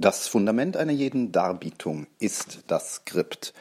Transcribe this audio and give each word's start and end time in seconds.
Das 0.00 0.28
Fundament 0.28 0.78
einer 0.78 0.94
jeden 0.94 1.30
Darbietung 1.30 2.06
ist 2.18 2.60
das 2.68 2.94
Skript. 2.94 3.52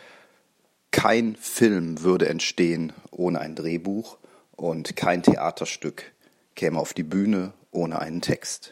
Kein 0.89 1.35
Film 1.35 2.01
würde 2.01 2.29
entstehen 2.29 2.93
ohne 3.11 3.41
ein 3.41 3.55
Drehbuch 3.55 4.17
und 4.55 4.95
kein 4.95 5.21
Theaterstück 5.21 6.13
käme 6.55 6.79
auf 6.79 6.93
die 6.93 7.03
Bühne 7.03 7.51
ohne 7.71 7.99
einen 7.99 8.21
Text. 8.21 8.71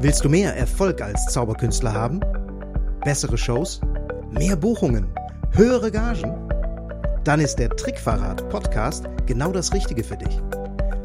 Willst 0.00 0.22
du 0.22 0.28
mehr 0.28 0.54
Erfolg 0.54 1.00
als 1.00 1.24
Zauberkünstler 1.32 1.94
haben? 1.94 2.20
Bessere 3.06 3.38
Shows? 3.38 3.80
Mehr 4.32 4.56
Buchungen? 4.56 5.06
Höhere 5.52 5.90
Gagen? 5.90 6.55
Dann 7.26 7.40
ist 7.40 7.56
der 7.56 7.70
Trickverrat 7.70 8.48
Podcast 8.50 9.06
genau 9.26 9.50
das 9.50 9.72
Richtige 9.72 10.04
für 10.04 10.16
dich. 10.16 10.38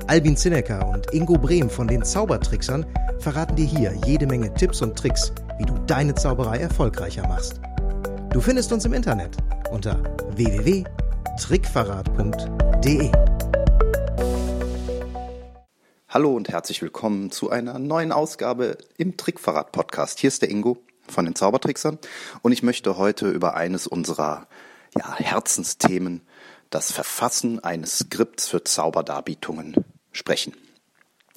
Albin 0.05 0.37
Zinecker 0.37 0.87
und 0.87 1.11
Ingo 1.15 1.35
Brehm 1.35 1.67
von 1.67 1.87
den 1.87 2.05
Zaubertricksern 2.05 2.85
verraten 3.17 3.55
dir 3.55 3.65
hier 3.65 3.91
jede 4.05 4.27
Menge 4.27 4.53
Tipps 4.53 4.83
und 4.83 4.95
Tricks, 4.95 5.33
wie 5.57 5.65
du 5.65 5.73
deine 5.87 6.13
Zauberei 6.13 6.59
erfolgreicher 6.59 7.27
machst. 7.27 7.59
Du 8.33 8.39
findest 8.39 8.71
uns 8.71 8.85
im 8.85 8.93
Internet 8.93 9.35
unter 9.71 9.97
www.trickverrat.de. 10.35 13.11
Hallo 16.07 16.35
und 16.35 16.49
herzlich 16.49 16.83
willkommen 16.83 17.31
zu 17.31 17.49
einer 17.49 17.79
neuen 17.79 18.11
Ausgabe 18.11 18.77
im 18.95 19.17
Trickverrat 19.17 19.71
Podcast. 19.71 20.19
Hier 20.19 20.27
ist 20.27 20.43
der 20.43 20.51
Ingo 20.51 20.77
von 21.07 21.25
den 21.25 21.33
Zaubertricksern 21.33 21.97
und 22.43 22.51
ich 22.51 22.61
möchte 22.61 22.99
heute 22.99 23.27
über 23.27 23.55
eines 23.55 23.87
unserer 23.87 24.45
ja, 24.97 25.15
Herzensthemen, 25.15 26.21
das 26.69 26.91
Verfassen 26.91 27.59
eines 27.63 27.99
Skripts 27.99 28.47
für 28.47 28.63
Zauberdarbietungen 28.63 29.75
sprechen. 30.11 30.53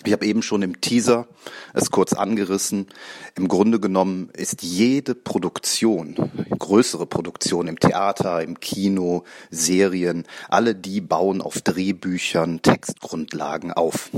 Ich 0.07 0.13
habe 0.13 0.27
eben 0.27 0.43
schon 0.43 0.63
im 0.63 0.83
Teaser 0.83 1.29
es 1.73 1.91
kurz 1.91 2.13
angerissen. 2.13 2.89
Im 3.37 3.49
Grunde 3.49 3.81
genommen 3.81 4.29
ist 4.35 4.63
jede 4.63 5.15
Produktion, 5.15 6.31
größere 6.59 7.07
Produktion 7.07 7.69
im 7.69 7.81
Theater, 7.81 8.43
im 8.43 8.61
Kino, 8.61 9.25
Serien, 9.51 10.25
alle 10.49 10.75
die 10.75 11.01
bauen 11.01 11.41
auf 11.41 11.63
Drehbüchern 11.63 12.61
Textgrundlagen 12.61 13.73
auf. 13.73 14.11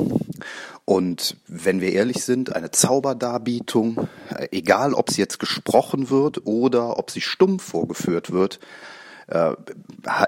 Und 0.85 1.37
wenn 1.47 1.81
wir 1.81 1.93
ehrlich 1.93 2.25
sind, 2.25 2.55
eine 2.55 2.73
Zauberdarbietung, 2.73 4.09
egal 4.51 4.93
ob 4.93 5.11
sie 5.11 5.21
jetzt 5.21 5.39
gesprochen 5.39 6.11
wird 6.11 6.47
oder 6.47 6.99
ob 6.99 7.13
sie 7.13 7.21
stumm 7.21 7.61
vorgeführt 7.61 8.33
wird, 8.33 8.59
äh, 9.29 9.53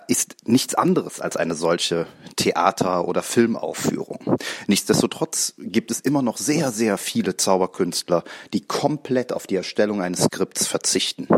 ist 0.09 0.37
nichts 0.47 0.75
anderes 0.75 1.21
als 1.21 1.37
eine 1.37 1.55
solche 1.55 2.07
Theater- 2.37 3.07
oder 3.07 3.23
Filmaufführung. 3.23 4.37
Nichtsdestotrotz 4.67 5.55
gibt 5.59 5.91
es 5.91 6.01
immer 6.01 6.23
noch 6.23 6.37
sehr, 6.37 6.73
sehr 6.73 6.99
viele 6.99 7.37
Zauberkünstler, 7.37 8.25
die 8.53 8.63
komplett 8.63 9.33
auf 9.33 9.47
die 9.47 9.57
Erstellung 9.57 10.03
eines 10.03 10.25
Skripts 10.25 10.67
verzichten. 10.67 11.29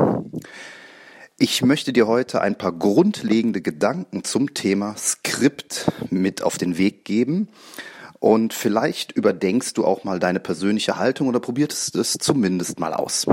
Ich 1.38 1.62
möchte 1.62 1.92
dir 1.92 2.06
heute 2.06 2.41
ein 2.41 2.56
paar 2.56 2.72
grundlegende 2.72 3.62
Gedanken 3.62 4.25
zum 4.25 4.53
Thema 4.53 4.94
Skript 4.97 5.91
mit 6.11 6.42
auf 6.42 6.58
den 6.58 6.77
Weg 6.77 7.05
geben. 7.05 7.48
Und 8.19 8.53
vielleicht 8.53 9.12
überdenkst 9.12 9.72
du 9.72 9.86
auch 9.86 10.05
mal 10.05 10.19
deine 10.19 10.41
persönliche 10.41 10.98
Haltung 10.98 11.28
oder 11.28 11.41
probierst 11.41 11.97
es 11.97 12.12
zumindest 12.12 12.78
mal 12.78 12.92
aus 12.92 13.27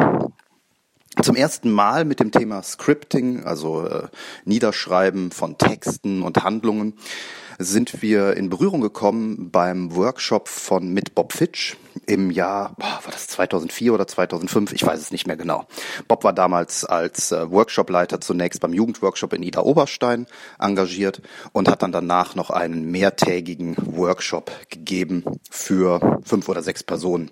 zum 1.24 1.36
ersten 1.36 1.72
Mal 1.72 2.06
mit 2.06 2.20
dem 2.20 2.32
Thema 2.32 2.62
Scripting, 2.64 3.44
also 3.44 3.86
äh, 3.86 4.08
Niederschreiben 4.46 5.32
von 5.32 5.58
Texten 5.58 6.22
und 6.22 6.44
Handlungen, 6.44 6.94
sind 7.58 8.02
wir 8.02 8.38
in 8.38 8.50
Berührung 8.50 8.82
gekommen 8.82 9.50
beim 9.52 9.96
Workshop 9.96 10.48
von 10.48 10.90
mit 10.90 11.16
Bob 11.16 11.34
Fitch 11.34 11.78
im 12.06 12.32
Jahr, 12.32 12.74
war 12.78 13.02
das 13.12 13.28
2004 13.28 13.94
oder 13.94 14.08
2005? 14.08 14.74
Ich 14.74 14.86
weiß 14.86 15.00
es 15.00 15.12
nicht 15.12 15.28
mehr 15.28 15.38
genau. 15.38 15.66
Bob 16.08 16.24
war 16.24 16.34
damals 16.34 16.86
als 16.86 17.32
äh, 17.32 17.50
Workshopleiter 17.52 18.22
zunächst 18.22 18.62
beim 18.62 18.74
Jugendworkshop 18.74 19.34
in 19.34 19.44
Ida 19.44 19.62
Oberstein 19.62 20.28
engagiert 20.60 21.22
und 21.54 21.68
hat 21.68 21.82
dann 21.82 21.92
danach 21.92 22.36
noch 22.36 22.50
einen 22.50 22.92
mehrtägigen 22.92 23.76
Workshop 23.78 24.52
gegeben 24.70 25.24
für 25.50 26.20
fünf 26.24 26.48
oder 26.50 26.62
sechs 26.62 26.84
Personen. 26.84 27.32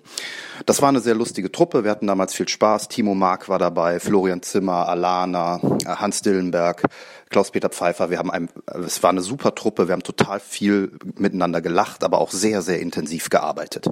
Das 0.66 0.82
war 0.82 0.88
eine 0.88 1.00
sehr 1.00 1.14
lustige 1.14 1.52
Truppe. 1.52 1.84
Wir 1.84 1.90
hatten 1.90 2.06
damals 2.06 2.34
viel 2.34 2.48
Spaß. 2.48 2.88
Timo 2.88 3.14
Mark 3.14 3.48
war 3.48 3.58
dabei, 3.58 4.00
Florian 4.00 4.42
Zimmer, 4.42 4.88
Alana, 4.88 5.60
Hans 5.86 6.22
Dillenberg, 6.22 6.82
Klaus-Peter 7.30 7.68
Pfeiffer. 7.68 8.10
Wir 8.10 8.18
haben 8.18 8.30
ein, 8.30 8.48
es 8.86 9.02
war 9.02 9.10
eine 9.10 9.20
super 9.20 9.54
Truppe. 9.54 9.88
Wir 9.88 9.92
haben 9.92 10.02
total 10.16 10.40
viel 10.40 10.92
miteinander 11.16 11.60
gelacht, 11.60 12.04
aber 12.04 12.18
auch 12.18 12.30
sehr, 12.30 12.62
sehr 12.62 12.80
intensiv 12.80 13.30
gearbeitet. 13.30 13.88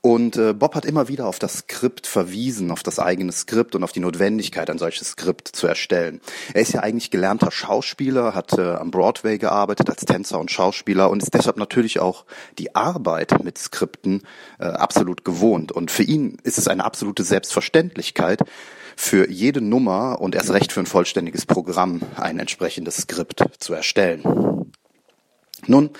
Und 0.00 0.36
äh, 0.36 0.52
Bob 0.52 0.76
hat 0.76 0.84
immer 0.84 1.08
wieder 1.08 1.26
auf 1.26 1.40
das 1.40 1.58
Skript 1.58 2.06
verwiesen, 2.06 2.70
auf 2.70 2.84
das 2.84 3.00
eigene 3.00 3.32
Skript 3.32 3.74
und 3.74 3.82
auf 3.82 3.90
die 3.90 4.00
Notwendigkeit, 4.00 4.70
ein 4.70 4.78
solches 4.78 5.08
Skript 5.10 5.48
zu 5.48 5.66
erstellen. 5.66 6.20
Er 6.54 6.62
ist 6.62 6.72
ja 6.72 6.80
eigentlich 6.80 7.10
gelernter 7.10 7.50
Schauspieler, 7.50 8.34
hat 8.34 8.56
äh, 8.56 8.74
am 8.74 8.92
Broadway 8.92 9.38
gearbeitet 9.38 9.90
als 9.90 10.04
Tänzer 10.04 10.38
und 10.38 10.52
Schauspieler 10.52 11.10
und 11.10 11.22
ist 11.22 11.34
deshalb 11.34 11.56
natürlich 11.56 11.98
auch 11.98 12.26
die 12.58 12.76
Arbeit 12.76 13.42
mit 13.42 13.58
Skripten 13.58 14.22
äh, 14.60 14.66
absolut 14.66 15.24
gewohnt. 15.24 15.72
Und 15.72 15.90
für 15.90 16.04
ihn 16.04 16.38
ist 16.44 16.58
es 16.58 16.68
eine 16.68 16.84
absolute 16.84 17.24
Selbstverständlichkeit, 17.24 18.44
für 18.98 19.30
jede 19.30 19.60
Nummer 19.60 20.20
und 20.20 20.34
erst 20.34 20.50
recht 20.50 20.72
für 20.72 20.80
ein 20.80 20.86
vollständiges 20.86 21.46
Programm 21.46 22.00
ein 22.16 22.40
entsprechendes 22.40 22.96
Skript 22.96 23.44
zu 23.58 23.72
erstellen. 23.72 24.57
Nun 25.66 25.90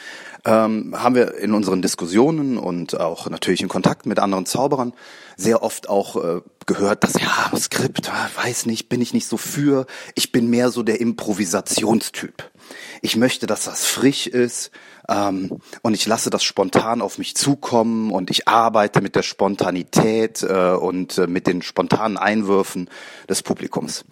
ähm, 0.44 0.94
haben 0.96 1.14
wir 1.14 1.34
in 1.38 1.52
unseren 1.52 1.82
Diskussionen 1.82 2.58
und 2.58 2.98
auch 2.98 3.28
natürlich 3.28 3.60
in 3.60 3.68
Kontakt 3.68 4.06
mit 4.06 4.18
anderen 4.18 4.46
Zauberern 4.46 4.92
sehr 5.36 5.62
oft 5.62 5.88
auch 5.88 6.16
äh, 6.16 6.40
gehört, 6.66 7.04
dass 7.04 7.14
ja, 7.14 7.50
Skript, 7.56 8.10
ah, 8.10 8.30
weiß 8.42 8.66
nicht, 8.66 8.88
bin 8.88 9.00
ich 9.00 9.12
nicht 9.12 9.26
so 9.26 9.36
für. 9.36 9.86
Ich 10.14 10.32
bin 10.32 10.48
mehr 10.48 10.70
so 10.70 10.82
der 10.82 11.00
Improvisationstyp. 11.00 12.50
Ich 13.02 13.16
möchte, 13.16 13.46
dass 13.46 13.64
das 13.64 13.84
frisch 13.84 14.26
ist 14.26 14.70
ähm, 15.08 15.58
und 15.82 15.94
ich 15.94 16.06
lasse 16.06 16.30
das 16.30 16.44
spontan 16.44 17.02
auf 17.02 17.18
mich 17.18 17.34
zukommen 17.34 18.10
und 18.10 18.30
ich 18.30 18.46
arbeite 18.46 19.00
mit 19.00 19.16
der 19.16 19.22
Spontanität 19.22 20.42
äh, 20.42 20.72
und 20.72 21.18
äh, 21.18 21.26
mit 21.26 21.46
den 21.46 21.62
spontanen 21.62 22.16
Einwürfen 22.16 22.90
des 23.28 23.42
Publikums. 23.42 24.04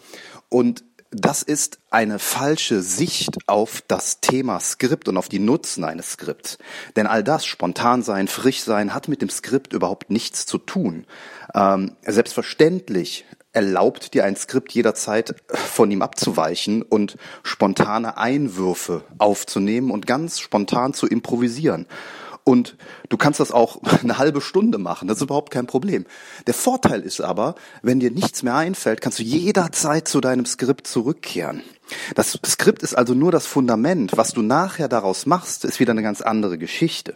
Und 0.48 0.84
das 1.10 1.42
ist 1.42 1.78
eine 1.90 2.18
falsche 2.18 2.82
Sicht 2.82 3.36
auf 3.46 3.82
das 3.86 4.20
Thema 4.20 4.60
Skript 4.60 5.08
und 5.08 5.16
auf 5.16 5.28
die 5.28 5.38
Nutzen 5.38 5.84
eines 5.84 6.12
Skripts. 6.12 6.58
Denn 6.96 7.06
all 7.06 7.22
das, 7.22 7.46
spontan 7.46 8.02
sein, 8.02 8.28
frisch 8.28 8.60
sein, 8.60 8.94
hat 8.94 9.08
mit 9.08 9.22
dem 9.22 9.30
Skript 9.30 9.72
überhaupt 9.72 10.10
nichts 10.10 10.46
zu 10.46 10.58
tun. 10.58 11.06
Ähm, 11.54 11.96
selbstverständlich 12.02 13.24
erlaubt 13.52 14.12
dir 14.12 14.24
ein 14.24 14.36
Skript 14.36 14.72
jederzeit 14.72 15.34
von 15.48 15.90
ihm 15.90 16.02
abzuweichen 16.02 16.82
und 16.82 17.16
spontane 17.42 18.18
Einwürfe 18.18 19.04
aufzunehmen 19.16 19.90
und 19.90 20.06
ganz 20.06 20.40
spontan 20.40 20.92
zu 20.92 21.06
improvisieren. 21.06 21.86
Und 22.48 22.76
du 23.08 23.16
kannst 23.16 23.40
das 23.40 23.50
auch 23.50 23.82
eine 24.02 24.18
halbe 24.18 24.40
Stunde 24.40 24.78
machen, 24.78 25.08
das 25.08 25.16
ist 25.16 25.24
überhaupt 25.24 25.50
kein 25.50 25.66
Problem. 25.66 26.06
Der 26.46 26.54
Vorteil 26.54 27.00
ist 27.00 27.20
aber, 27.20 27.56
wenn 27.82 27.98
dir 27.98 28.12
nichts 28.12 28.44
mehr 28.44 28.54
einfällt, 28.54 29.00
kannst 29.00 29.18
du 29.18 29.24
jederzeit 29.24 30.06
zu 30.06 30.20
deinem 30.20 30.46
Skript 30.46 30.86
zurückkehren. 30.86 31.62
Das 32.14 32.38
Skript 32.46 32.84
ist 32.84 32.94
also 32.94 33.14
nur 33.14 33.32
das 33.32 33.46
Fundament. 33.46 34.16
Was 34.16 34.32
du 34.32 34.42
nachher 34.42 34.88
daraus 34.88 35.26
machst, 35.26 35.64
ist 35.64 35.80
wieder 35.80 35.90
eine 35.90 36.04
ganz 36.04 36.20
andere 36.20 36.56
Geschichte. 36.56 37.14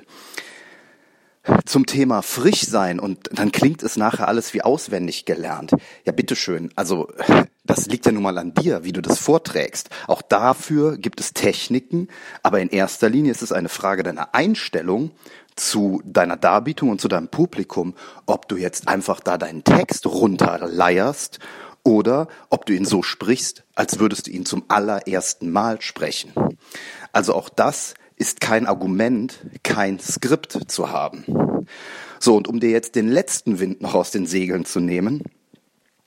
Zum 1.64 1.86
Thema 1.86 2.22
frisch 2.22 2.62
sein 2.62 2.98
und 3.00 3.30
dann 3.32 3.52
klingt 3.52 3.82
es 3.82 3.96
nachher 3.96 4.28
alles 4.28 4.54
wie 4.54 4.62
auswendig 4.62 5.24
gelernt. 5.24 5.72
Ja, 6.04 6.12
bitteschön. 6.12 6.70
Also, 6.76 7.08
das 7.64 7.86
liegt 7.86 8.06
ja 8.06 8.12
nun 8.12 8.22
mal 8.22 8.38
an 8.38 8.54
dir, 8.54 8.84
wie 8.84 8.92
du 8.92 9.00
das 9.00 9.18
vorträgst. 9.18 9.90
Auch 10.06 10.22
dafür 10.22 10.96
gibt 10.96 11.20
es 11.20 11.32
Techniken, 11.32 12.08
aber 12.42 12.60
in 12.60 12.68
erster 12.68 13.08
Linie 13.08 13.30
ist 13.32 13.42
es 13.42 13.52
eine 13.52 13.68
Frage 13.68 14.02
deiner 14.02 14.34
Einstellung 14.34 15.12
zu 15.56 16.02
deiner 16.04 16.36
Darbietung 16.36 16.90
und 16.90 17.00
zu 17.00 17.08
deinem 17.08 17.28
Publikum, 17.28 17.94
ob 18.26 18.48
du 18.48 18.56
jetzt 18.56 18.88
einfach 18.88 19.20
da 19.20 19.38
deinen 19.38 19.62
Text 19.64 20.06
runterleierst 20.06 21.38
oder 21.82 22.28
ob 22.48 22.66
du 22.66 22.74
ihn 22.74 22.84
so 22.84 23.02
sprichst, 23.02 23.64
als 23.74 23.98
würdest 23.98 24.26
du 24.26 24.30
ihn 24.30 24.46
zum 24.46 24.64
allerersten 24.68 25.50
Mal 25.50 25.80
sprechen. 25.80 26.32
Also 27.12 27.34
auch 27.34 27.48
das 27.48 27.94
ist 28.20 28.40
kein 28.40 28.66
Argument, 28.66 29.40
kein 29.62 29.98
Skript 29.98 30.70
zu 30.70 30.90
haben. 30.90 31.24
So, 32.18 32.36
und 32.36 32.48
um 32.48 32.60
dir 32.60 32.68
jetzt 32.68 32.94
den 32.94 33.08
letzten 33.08 33.60
Wind 33.60 33.80
noch 33.80 33.94
aus 33.94 34.10
den 34.10 34.26
Segeln 34.26 34.66
zu 34.66 34.78
nehmen, 34.78 35.22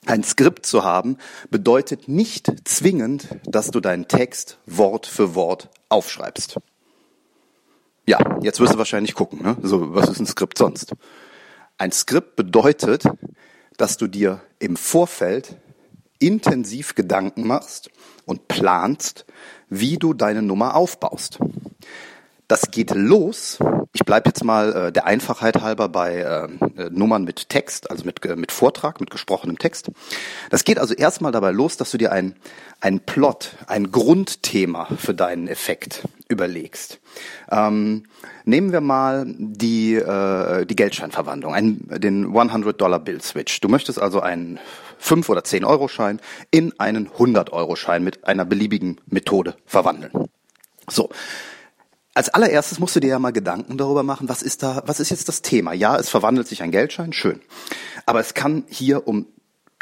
ein 0.06 0.24
Skript 0.24 0.68
zu 0.68 0.83
haben 0.83 1.18
bedeutet 1.50 2.07
nicht 2.07 2.51
zwingend, 2.65 3.30
dass 3.45 3.71
du 3.71 3.80
deinen 3.80 4.07
Text 4.07 4.60
Wort 4.68 5.07
für 5.07 5.33
Wort 5.33 5.69
aufschreibst. 5.89 6.60
Ja, 8.06 8.19
jetzt 8.42 8.59
wirst 8.59 8.75
du 8.75 8.77
wahrscheinlich 8.77 9.16
gucken, 9.16 9.42
ne? 9.42 9.57
So, 9.63 9.95
was 9.95 10.09
ist 10.09 10.19
ein 10.19 10.27
Skript 10.27 10.59
sonst? 10.59 10.94
Ein 11.80 11.92
Skript 11.92 12.36
bedeutet, 12.36 13.06
dass 13.77 13.98
du 13.98 14.06
dir 14.07 14.42
im 14.59 14.75
Vorfeld 14.75 15.57
intensiv 16.19 16.94
Gedanken 16.94 17.48
machst 17.48 17.89
und 18.25 18.48
planst, 18.48 19.25
wie 19.69 19.98
du 19.98 20.13
deine 20.13 20.44
Nummer 20.44 20.75
aufbaust. 20.75 21.39
Das 22.48 22.72
geht 22.72 22.94
los. 22.94 23.60
Ich 23.94 24.04
bleibe 24.06 24.30
jetzt 24.30 24.44
mal 24.44 24.74
äh, 24.88 24.92
der 24.92 25.06
Einfachheit 25.06 25.62
halber 25.62 25.88
bei 25.88 26.18
äh, 26.18 26.90
Nummern 26.90 27.24
mit 27.24 27.50
Text, 27.50 27.90
also 27.90 28.06
mit, 28.06 28.25
äh, 28.25 28.36
mit 28.36 28.51
Vortrag, 28.51 29.00
mit 29.00 29.12
gesprochenem 29.12 29.57
Text. 29.60 29.92
Das 30.50 30.63
geht 30.63 30.80
also 30.80 30.94
erstmal 30.94 31.31
dabei 31.31 31.51
los, 31.51 31.78
dass 31.78 31.92
du 31.92 31.98
dir 31.98 32.12
ein, 32.12 32.36
ein 32.81 33.00
Plot, 33.00 33.56
ein 33.68 33.92
Grundthema 33.92 34.88
für 34.98 35.13
deinen 35.13 35.48
Effekt 35.48 36.07
überlegst. 36.28 37.00
Ähm, 37.51 38.06
nehmen 38.45 38.72
wir 38.72 38.81
mal 38.81 39.25
die, 39.28 39.95
äh, 39.95 40.66
die 40.66 40.75
Geldscheinverwandlung, 40.75 41.54
einen, 41.54 41.88
den 42.00 42.28
100-Dollar-Bill-Switch. 42.28 43.62
Du 43.62 43.69
möchtest 43.69 44.01
also 44.01 44.19
einen 44.19 44.60
5- 45.01 45.30
oder 45.30 45.42
10-Euro-Schein 45.42 46.19
in 46.51 46.78
einen 46.80 47.10
100-Euro-Schein 47.10 48.04
mit 48.04 48.25
einer 48.25 48.44
beliebigen 48.44 49.00
Methode 49.06 49.56
verwandeln. 49.66 50.12
So, 50.90 51.10
als 52.13 52.30
allererstes 52.30 52.80
musst 52.80 52.95
du 52.95 53.00
dir 53.00 53.07
ja 53.07 53.19
mal 53.19 53.31
Gedanken 53.31 53.77
darüber 53.77 54.04
machen, 54.04 54.30
was 54.30 54.44
ist 54.44 54.63
da, 54.63 54.83
was 54.86 55.00
ist 55.00 55.10
jetzt 55.10 55.27
das 55.27 55.42
Thema? 55.42 55.74
Ja, 55.74 55.98
es 55.98 56.10
verwandelt 56.10 56.48
sich 56.48 56.62
ein 56.62 56.71
Geldschein, 56.71 57.13
schön. 57.13 57.42
Aber 58.06 58.19
es 58.19 58.33
kann 58.33 58.63
hier 58.68 59.07
um 59.07 59.27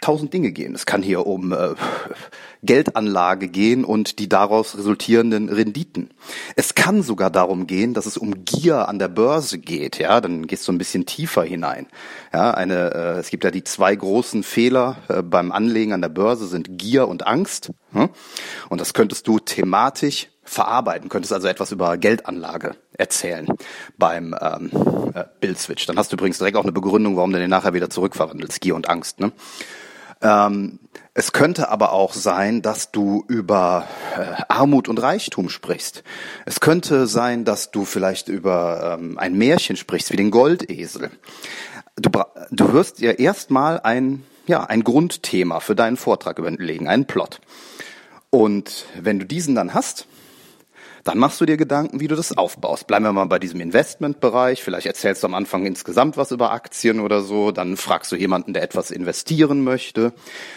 tausend 0.01 0.33
Dinge 0.33 0.51
gehen. 0.51 0.75
Es 0.75 0.85
kann 0.85 1.01
hier 1.01 1.25
um 1.25 1.53
äh, 1.53 1.75
Geldanlage 2.63 3.47
gehen 3.47 3.85
und 3.85 4.19
die 4.19 4.27
daraus 4.27 4.77
resultierenden 4.77 5.49
Renditen. 5.49 6.09
Es 6.55 6.75
kann 6.75 7.03
sogar 7.03 7.29
darum 7.29 7.67
gehen, 7.67 7.93
dass 7.93 8.05
es 8.05 8.17
um 8.17 8.43
Gier 8.43 8.89
an 8.89 8.99
der 8.99 9.07
Börse 9.07 9.59
geht. 9.59 9.99
Ja, 9.99 10.19
dann 10.19 10.47
gehst 10.47 10.67
du 10.67 10.71
ein 10.71 10.77
bisschen 10.77 11.05
tiefer 11.05 11.43
hinein. 11.43 11.87
Ja, 12.33 12.51
eine, 12.51 12.93
äh, 12.93 13.19
es 13.19 13.29
gibt 13.29 13.43
ja 13.43 13.51
die 13.51 13.63
zwei 13.63 13.95
großen 13.95 14.43
Fehler 14.43 14.97
äh, 15.07 15.21
beim 15.21 15.51
Anlegen 15.51 15.93
an 15.93 16.01
der 16.01 16.09
Börse 16.09 16.47
sind 16.47 16.77
Gier 16.77 17.07
und 17.07 17.25
Angst. 17.27 17.71
Hm? 17.93 18.09
Und 18.69 18.81
das 18.81 18.93
könntest 18.93 19.27
du 19.27 19.39
thematisch 19.39 20.29
verarbeiten, 20.43 21.09
könntest 21.09 21.31
also 21.31 21.47
etwas 21.47 21.71
über 21.71 21.97
Geldanlage 21.97 22.75
erzählen 22.97 23.47
beim 23.97 24.35
ähm, 24.41 24.71
äh, 25.13 25.23
Bill. 25.39 25.55
Dann 25.87 25.97
hast 25.97 26.11
du 26.11 26.15
übrigens 26.15 26.39
direkt 26.39 26.57
auch 26.57 26.63
eine 26.63 26.71
Begründung, 26.71 27.15
warum 27.15 27.31
du 27.31 27.39
den 27.39 27.49
nachher 27.49 27.73
wieder 27.73 27.89
zurückverwandelst, 27.89 28.59
Gier 28.61 28.75
und 28.75 28.89
Angst. 28.89 29.19
Ne? 29.19 29.31
Ähm, 30.21 30.79
es 31.13 31.33
könnte 31.33 31.69
aber 31.69 31.91
auch 31.91 32.13
sein, 32.13 32.61
dass 32.61 32.91
du 32.91 33.25
über 33.27 33.87
äh, 34.17 34.43
Armut 34.47 34.87
und 34.87 35.01
Reichtum 35.01 35.49
sprichst. 35.49 36.03
Es 36.45 36.59
könnte 36.59 37.05
sein, 37.07 37.43
dass 37.43 37.71
du 37.71 37.83
vielleicht 37.83 38.29
über 38.29 38.97
ähm, 38.99 39.17
ein 39.17 39.37
Märchen 39.37 39.75
sprichst, 39.75 40.11
wie 40.11 40.17
den 40.17 40.31
Goldesel. 40.31 41.11
Du, 41.97 42.09
du 42.51 42.73
wirst 42.73 42.99
dir 42.99 43.19
erstmal 43.19 43.81
ein, 43.81 44.23
ja, 44.47 44.63
ein 44.63 44.83
Grundthema 44.83 45.59
für 45.59 45.75
deinen 45.75 45.97
Vortrag 45.97 46.39
überlegen, 46.39 46.87
einen 46.87 47.05
Plot. 47.05 47.41
Und 48.29 48.85
wenn 48.97 49.19
du 49.19 49.25
diesen 49.25 49.55
dann 49.55 49.73
hast, 49.73 50.07
dann 51.03 51.17
machst 51.17 51.41
du 51.41 51.45
dir 51.45 51.57
Gedanken, 51.57 51.99
wie 51.99 52.07
du 52.07 52.15
das 52.15 52.37
aufbaust. 52.37 52.87
Bleiben 52.87 53.05
wir 53.05 53.13
mal 53.13 53.25
bei 53.25 53.39
diesem 53.39 53.59
Investmentbereich. 53.61 54.63
Vielleicht 54.63 54.87
erzählst 54.87 55.23
du 55.23 55.27
am 55.27 55.33
Anfang 55.33 55.65
insgesamt 55.65 56.17
was 56.17 56.31
über 56.31 56.51
Aktien 56.51 56.99
oder 56.99 57.21
so. 57.21 57.51
Dann 57.51 57.77
fragst 57.77 58.11
du 58.11 58.15
jemanden, 58.15 58.53
der 58.53 58.63
etwas 58.63 58.91
investieren 58.91 59.63
möchte. 59.63 60.13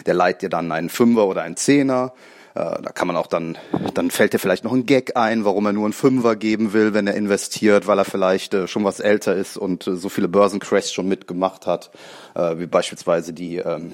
Der 0.07 0.15
leiht 0.15 0.43
dir 0.43 0.49
dann 0.49 0.71
einen 0.73 0.91
Fünfer 0.91 1.27
oder 1.27 1.43
einen 1.43 1.57
Zehner. 1.57 2.13
Äh, 2.55 2.83
da 2.83 2.91
kann 2.93 3.09
man 3.09 3.17
auch 3.17 3.27
dann, 3.27 3.59
dann 3.95 4.11
fällt 4.11 4.33
dir 4.33 4.39
vielleicht 4.39 4.63
noch 4.65 4.73
ein 4.73 4.87
Gag 4.87 5.17
ein, 5.17 5.45
warum 5.45 5.67
er 5.67 5.73
nur 5.73 5.85
einen 5.85 5.93
Fünfer 5.93 6.37
geben 6.37 6.73
will, 6.73 6.95
wenn 6.95 7.07
er 7.07 7.15
investiert, 7.15 7.87
weil 7.87 7.99
er 7.99 8.05
vielleicht 8.05 8.55
äh, 8.55 8.69
schon 8.69 8.85
was 8.85 9.01
älter 9.01 9.35
ist 9.35 9.57
und 9.57 9.87
äh, 9.87 9.97
so 9.97 10.09
viele 10.09 10.29
Börsencrashs 10.29 10.93
schon 10.93 11.09
mitgemacht 11.09 11.67
hat, 11.67 11.91
wie 12.37 12.67
beispielsweise 12.67 13.33
die 13.33 13.59
ähm, 13.59 13.93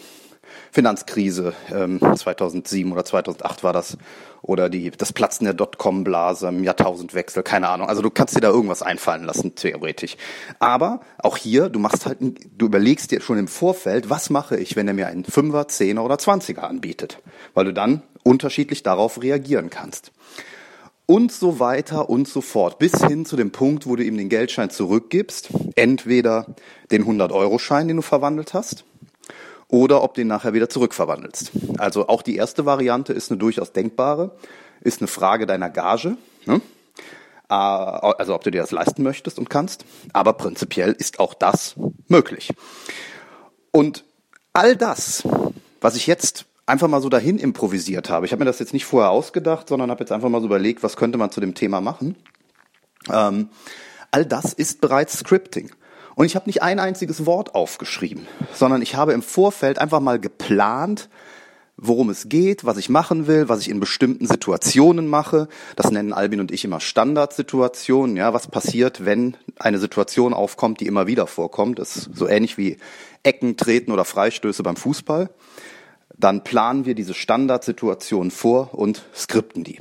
Finanzkrise 0.73 1.55
ähm, 1.73 2.00
2007 2.00 2.93
oder 2.93 3.05
2008 3.05 3.62
war 3.62 3.73
das. 3.73 3.97
Oder 4.43 4.70
die 4.70 4.91
das 4.91 5.12
Platzen 5.12 5.44
der 5.44 5.52
Dotcom-Blase 5.52 6.49
im 6.49 6.64
Jahrtausendwechsel, 6.64 7.43
keine 7.43 7.69
Ahnung. 7.69 7.88
Also 7.88 8.00
du 8.00 8.11
kannst 8.11 8.35
dir 8.35 8.41
da 8.41 8.49
irgendwas 8.49 8.82
einfallen 8.82 9.25
lassen 9.25 9.55
theoretisch. 9.55 10.17
Aber 10.58 11.00
auch 11.19 11.37
hier, 11.37 11.69
du 11.69 11.79
machst 11.79 12.06
halt, 12.06 12.19
du 12.20 12.67
überlegst 12.67 13.11
dir 13.11 13.20
schon 13.20 13.37
im 13.37 13.49
Vorfeld, 13.49 14.08
was 14.08 14.31
mache 14.31 14.56
ich, 14.56 14.76
wenn 14.76 14.88
er 14.88 14.94
mir 14.94 15.08
einen 15.08 15.25
Fünfer, 15.25 15.69
Zehner 15.69 16.05
oder 16.05 16.17
Zwanziger 16.17 16.67
anbietet, 16.67 17.19
weil 17.52 17.67
du 17.67 17.75
dann 17.75 18.02
unterschiedlich 18.23 18.82
darauf 18.82 19.23
reagieren 19.23 19.69
kannst. 19.69 20.12
Und 21.06 21.32
so 21.32 21.58
weiter 21.58 22.08
und 22.08 22.29
so 22.29 22.41
fort, 22.41 22.79
bis 22.79 22.93
hin 23.05 23.26
zu 23.26 23.37
dem 23.37 23.50
Punkt, 23.50 23.87
wo 23.87 23.97
du 23.97 24.05
ihm 24.05 24.17
den 24.17 24.29
Geldschein 24.29 24.70
zurückgibst, 24.70 25.49
entweder 25.75 26.47
den 26.93 27.05
100-Euro-Schein, 27.05 27.88
den 27.88 27.97
du 27.97 28.02
verwandelt 28.02 28.55
hast, 28.55 28.85
oder 29.70 30.02
ob 30.02 30.19
ihn 30.19 30.26
nachher 30.26 30.52
wieder 30.52 30.69
zurückverwandelst. 30.69 31.52
Also 31.78 32.08
auch 32.08 32.22
die 32.22 32.37
erste 32.37 32.67
Variante 32.67 33.12
ist 33.12 33.31
eine 33.31 33.38
durchaus 33.38 33.72
denkbare, 33.72 34.32
ist 34.81 35.00
eine 35.00 35.08
Frage 35.08 35.46
deiner 35.46 35.70
Gage. 35.70 36.17
Ne? 36.46 36.61
Ah, 37.49 38.12
also 38.19 38.34
ob 38.34 38.44
du 38.44 38.50
dir 38.50 38.61
das 38.61 38.70
leisten 38.70 39.02
möchtest 39.02 39.38
und 39.38 39.50
kannst. 39.50 39.84
Aber 40.12 40.34
prinzipiell 40.34 40.93
ist 40.93 41.19
auch 41.19 41.34
das 41.34 41.75
möglich. 42.08 42.52
Und 43.72 44.05
all 44.52 44.76
das, 44.76 45.26
was 45.81 45.96
ich 45.96 46.06
jetzt 46.06 46.46
einfach 46.66 46.88
mal 46.88 47.02
so 47.02 47.08
dahin 47.08 47.38
improvisiert 47.38 48.11
habe, 48.11 48.26
ich 48.26 48.32
habe 48.32 48.40
mir 48.40 48.50
das 48.50 48.58
jetzt 48.58 48.73
nicht 48.73 48.84
vorher 48.84 49.11
ausgedacht, 49.11 49.69
sondern 49.69 49.90
habe 49.90 50.00
jetzt 50.00 50.12
einfach 50.12 50.28
mal 50.28 50.40
so 50.40 50.46
überlegt, 50.46 50.82
was 50.82 50.96
könnte 50.96 51.19
man 51.19 51.31
zu 51.31 51.40
dem 51.40 51.55
Thema 51.55 51.81
machen. 51.81 52.16
Ähm, 53.12 53.49
all 54.11 54.25
das 54.25 54.52
ist 54.52 54.81
bereits 54.81 55.19
Scripting. 55.19 55.70
Und 56.20 56.26
ich 56.26 56.37
habe 56.37 56.50
nicht 56.50 56.62
ein 56.62 56.78
einziges 56.78 57.25
Wort 57.25 57.55
aufgeschrieben, 57.55 58.26
sondern 58.52 58.82
ich 58.82 58.94
habe 58.94 59.14
im 59.14 59.22
Vorfeld 59.22 59.78
einfach 59.78 60.00
mal 60.00 60.20
geplant, 60.20 61.08
worum 61.78 62.11
es 62.11 62.28
geht, 62.28 62.67
was 62.67 62.76
ich 62.76 62.90
machen 62.90 63.26
will, 63.26 63.49
was 63.49 63.61
ich 63.61 63.70
in 63.70 63.81
bestimmten 63.81 64.26
Situationen 64.26 65.08
mache. 65.08 65.49
Das 65.76 65.90
nennen 65.90 66.12
Albin 66.12 66.40
und 66.40 66.52
ich 66.52 66.62
immer 66.62 66.78
Standardsituationen. 66.78 68.19
Ja, 68.19 68.34
was 68.34 68.49
passiert, 68.49 69.06
wenn 69.06 69.34
eine 69.58 69.78
Situation 69.78 70.34
aufkommt, 70.34 70.81
die 70.81 70.87
immer 70.88 71.06
wieder 71.06 71.26
vorkommt? 71.26 71.78
Das 71.78 71.96
ist 71.96 72.11
so 72.12 72.28
ähnlich 72.28 72.58
wie 72.58 72.76
Ecken, 73.23 73.56
Treten 73.56 73.90
oder 73.90 74.05
Freistöße 74.05 74.62
beim 74.62 74.76
Fußball. 74.76 75.31
Dann 76.19 76.44
planen 76.44 76.84
wir 76.84 76.94
diese 76.94 77.14
Standardsituationen 77.14 78.31
vor 78.31 78.75
und 78.75 79.05
skripten 79.14 79.64
die. 79.64 79.78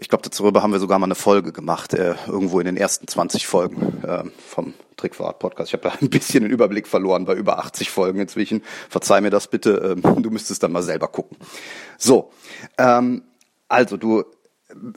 Ich 0.00 0.08
glaube, 0.08 0.28
darüber 0.28 0.62
haben 0.62 0.72
wir 0.72 0.78
sogar 0.78 0.98
mal 1.00 1.06
eine 1.06 1.16
Folge 1.16 1.50
gemacht, 1.50 1.92
äh, 1.92 2.14
irgendwo 2.28 2.60
in 2.60 2.66
den 2.66 2.76
ersten 2.76 3.08
20 3.08 3.48
Folgen 3.48 4.04
äh, 4.04 4.22
vom 4.46 4.74
Trickverrat-Podcast. 4.96 5.70
Ich 5.70 5.72
habe 5.72 5.88
da 5.88 5.96
ein 6.00 6.08
bisschen 6.08 6.44
den 6.44 6.52
Überblick 6.52 6.86
verloren 6.86 7.24
bei 7.24 7.34
über 7.34 7.58
80 7.58 7.90
Folgen 7.90 8.20
inzwischen. 8.20 8.62
Verzeih 8.88 9.20
mir 9.20 9.30
das 9.30 9.48
bitte, 9.48 9.96
ähm, 10.04 10.22
du 10.22 10.30
müsstest 10.30 10.62
dann 10.62 10.70
mal 10.70 10.84
selber 10.84 11.08
gucken. 11.08 11.36
So, 11.98 12.30
ähm, 12.78 13.24
also 13.66 13.96
du 13.96 14.24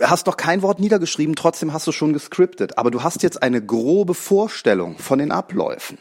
hast 0.01 0.27
noch 0.27 0.37
kein 0.37 0.61
Wort 0.61 0.79
niedergeschrieben, 0.79 1.35
trotzdem 1.35 1.73
hast 1.73 1.87
du 1.87 1.91
schon 1.91 2.13
gescriptet, 2.13 2.77
aber 2.77 2.91
du 2.91 3.01
hast 3.01 3.23
jetzt 3.23 3.41
eine 3.41 3.65
grobe 3.65 4.13
Vorstellung 4.13 4.99
von 4.99 5.17
den 5.17 5.31
Abläufen. 5.31 5.97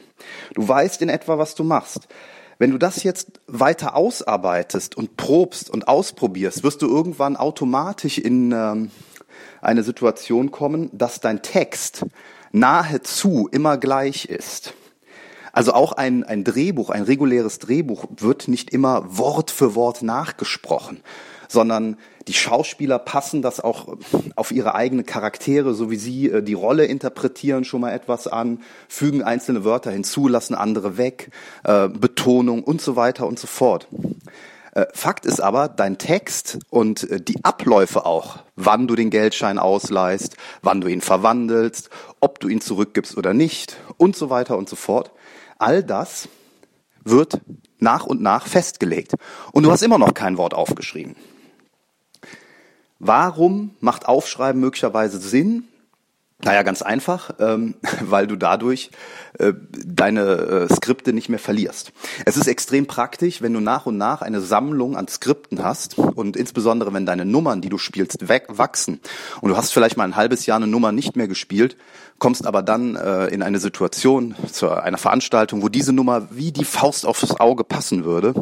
Du 0.54 0.68
weißt 0.68 1.00
in 1.00 1.08
etwa, 1.08 1.38
was 1.38 1.54
du 1.54 1.64
machst. 1.64 2.06
Wenn 2.60 2.72
du 2.72 2.78
das 2.78 3.04
jetzt 3.04 3.40
weiter 3.46 3.96
ausarbeitest 3.96 4.94
und 4.94 5.16
probst 5.16 5.70
und 5.70 5.88
ausprobierst, 5.88 6.62
wirst 6.62 6.82
du 6.82 6.88
irgendwann 6.88 7.38
automatisch 7.38 8.18
in 8.18 8.52
ähm, 8.52 8.90
eine 9.62 9.82
Situation 9.82 10.50
kommen, 10.50 10.90
dass 10.92 11.20
dein 11.20 11.40
Text 11.40 12.04
nahezu 12.52 13.48
immer 13.50 13.78
gleich 13.78 14.26
ist. 14.26 14.74
Also 15.54 15.72
auch 15.72 15.92
ein, 15.92 16.22
ein 16.22 16.44
Drehbuch, 16.44 16.90
ein 16.90 17.04
reguläres 17.04 17.60
Drehbuch 17.60 18.04
wird 18.18 18.46
nicht 18.46 18.68
immer 18.74 19.16
Wort 19.16 19.50
für 19.50 19.74
Wort 19.74 20.02
nachgesprochen, 20.02 21.00
sondern 21.48 21.96
die 22.30 22.34
Schauspieler 22.34 23.00
passen 23.00 23.42
das 23.42 23.58
auch 23.58 23.96
auf 24.36 24.52
ihre 24.52 24.76
eigenen 24.76 25.04
Charaktere, 25.04 25.74
so 25.74 25.90
wie 25.90 25.96
sie 25.96 26.30
äh, 26.30 26.44
die 26.44 26.54
Rolle 26.54 26.84
interpretieren, 26.84 27.64
schon 27.64 27.80
mal 27.80 27.90
etwas 27.90 28.28
an, 28.28 28.60
fügen 28.86 29.24
einzelne 29.24 29.64
Wörter 29.64 29.90
hinzu, 29.90 30.28
lassen 30.28 30.54
andere 30.54 30.96
weg, 30.96 31.32
äh, 31.64 31.88
Betonung 31.88 32.62
und 32.62 32.80
so 32.80 32.94
weiter 32.94 33.26
und 33.26 33.40
so 33.40 33.48
fort. 33.48 33.88
Äh, 34.74 34.86
Fakt 34.94 35.26
ist 35.26 35.40
aber, 35.40 35.66
dein 35.66 35.98
Text 35.98 36.60
und 36.70 37.08
die 37.28 37.44
Abläufe 37.44 38.06
auch, 38.06 38.38
wann 38.54 38.86
du 38.86 38.94
den 38.94 39.10
Geldschein 39.10 39.58
ausleihst, 39.58 40.36
wann 40.62 40.80
du 40.80 40.86
ihn 40.86 41.00
verwandelst, 41.00 41.90
ob 42.20 42.38
du 42.38 42.46
ihn 42.46 42.60
zurückgibst 42.60 43.16
oder 43.16 43.34
nicht 43.34 43.76
und 43.96 44.14
so 44.14 44.30
weiter 44.30 44.56
und 44.56 44.68
so 44.68 44.76
fort, 44.76 45.10
all 45.58 45.82
das 45.82 46.28
wird 47.02 47.40
nach 47.80 48.06
und 48.06 48.22
nach 48.22 48.46
festgelegt. 48.46 49.16
Und 49.50 49.64
du 49.64 49.72
hast 49.72 49.82
immer 49.82 49.98
noch 49.98 50.14
kein 50.14 50.38
Wort 50.38 50.54
aufgeschrieben. 50.54 51.16
Warum 53.00 53.70
macht 53.80 54.06
Aufschreiben 54.06 54.60
möglicherweise 54.60 55.18
Sinn? 55.18 55.66
Naja, 56.42 56.62
ganz 56.62 56.80
einfach, 56.80 57.32
ähm, 57.38 57.74
weil 58.00 58.26
du 58.26 58.36
dadurch 58.36 58.90
äh, 59.38 59.52
deine 59.70 60.22
äh, 60.22 60.74
Skripte 60.74 61.12
nicht 61.12 61.28
mehr 61.28 61.38
verlierst. 61.38 61.92
Es 62.24 62.36
ist 62.36 62.46
extrem 62.46 62.86
praktisch, 62.86 63.42
wenn 63.42 63.52
du 63.52 63.60
nach 63.60 63.86
und 63.86 63.98
nach 63.98 64.22
eine 64.22 64.40
Sammlung 64.40 64.96
an 64.96 65.06
Skripten 65.06 65.62
hast 65.62 65.98
und 65.98 66.36
insbesondere 66.36 66.94
wenn 66.94 67.04
deine 67.04 67.26
Nummern, 67.26 67.60
die 67.60 67.68
du 67.68 67.76
spielst, 67.76 68.26
wachsen 68.28 69.00
und 69.40 69.50
du 69.50 69.56
hast 69.56 69.72
vielleicht 69.72 69.96
mal 69.96 70.04
ein 70.04 70.16
halbes 70.16 70.46
Jahr 70.46 70.56
eine 70.56 70.66
Nummer 70.66 70.92
nicht 70.92 71.14
mehr 71.14 71.28
gespielt, 71.28 71.76
kommst 72.18 72.46
aber 72.46 72.62
dann 72.62 72.96
äh, 72.96 73.26
in 73.26 73.42
eine 73.42 73.58
Situation 73.58 74.34
zu 74.50 74.70
einer 74.70 74.98
Veranstaltung, 74.98 75.62
wo 75.62 75.68
diese 75.68 75.92
Nummer 75.92 76.28
wie 76.30 76.52
die 76.52 76.64
Faust 76.64 77.04
aufs 77.04 77.38
Auge 77.38 77.64
passen 77.64 78.04
würde, 78.04 78.34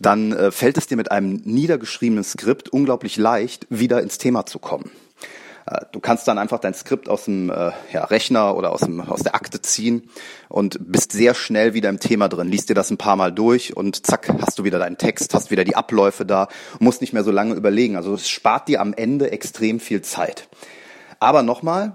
dann 0.00 0.32
äh, 0.32 0.50
fällt 0.52 0.78
es 0.78 0.86
dir 0.86 0.96
mit 0.96 1.10
einem 1.10 1.40
niedergeschriebenen 1.44 2.24
Skript 2.24 2.68
unglaublich 2.68 3.16
leicht, 3.16 3.66
wieder 3.68 4.00
ins 4.00 4.18
Thema 4.18 4.46
zu 4.46 4.58
kommen. 4.58 4.90
Äh, 5.66 5.84
du 5.92 6.00
kannst 6.00 6.26
dann 6.28 6.38
einfach 6.38 6.58
dein 6.58 6.74
Skript 6.74 7.08
aus 7.08 7.24
dem 7.24 7.50
äh, 7.50 7.72
ja, 7.92 8.04
Rechner 8.04 8.56
oder 8.56 8.72
aus, 8.72 8.80
dem, 8.80 9.00
aus 9.00 9.22
der 9.22 9.34
Akte 9.34 9.60
ziehen 9.60 10.08
und 10.48 10.78
bist 10.80 11.12
sehr 11.12 11.34
schnell 11.34 11.74
wieder 11.74 11.88
im 11.88 12.00
Thema 12.00 12.28
drin. 12.28 12.48
Liest 12.48 12.68
dir 12.68 12.74
das 12.74 12.90
ein 12.90 12.98
paar 12.98 13.16
Mal 13.16 13.32
durch 13.32 13.76
und 13.76 14.06
zack, 14.06 14.28
hast 14.40 14.58
du 14.58 14.64
wieder 14.64 14.78
deinen 14.78 14.98
Text, 14.98 15.34
hast 15.34 15.50
wieder 15.50 15.64
die 15.64 15.76
Abläufe 15.76 16.26
da, 16.26 16.48
musst 16.78 17.00
nicht 17.00 17.12
mehr 17.12 17.24
so 17.24 17.30
lange 17.30 17.54
überlegen. 17.54 17.96
Also 17.96 18.14
es 18.14 18.28
spart 18.28 18.68
dir 18.68 18.80
am 18.80 18.94
Ende 18.94 19.30
extrem 19.30 19.80
viel 19.80 20.02
Zeit. 20.02 20.48
Aber 21.20 21.42
nochmal, 21.42 21.94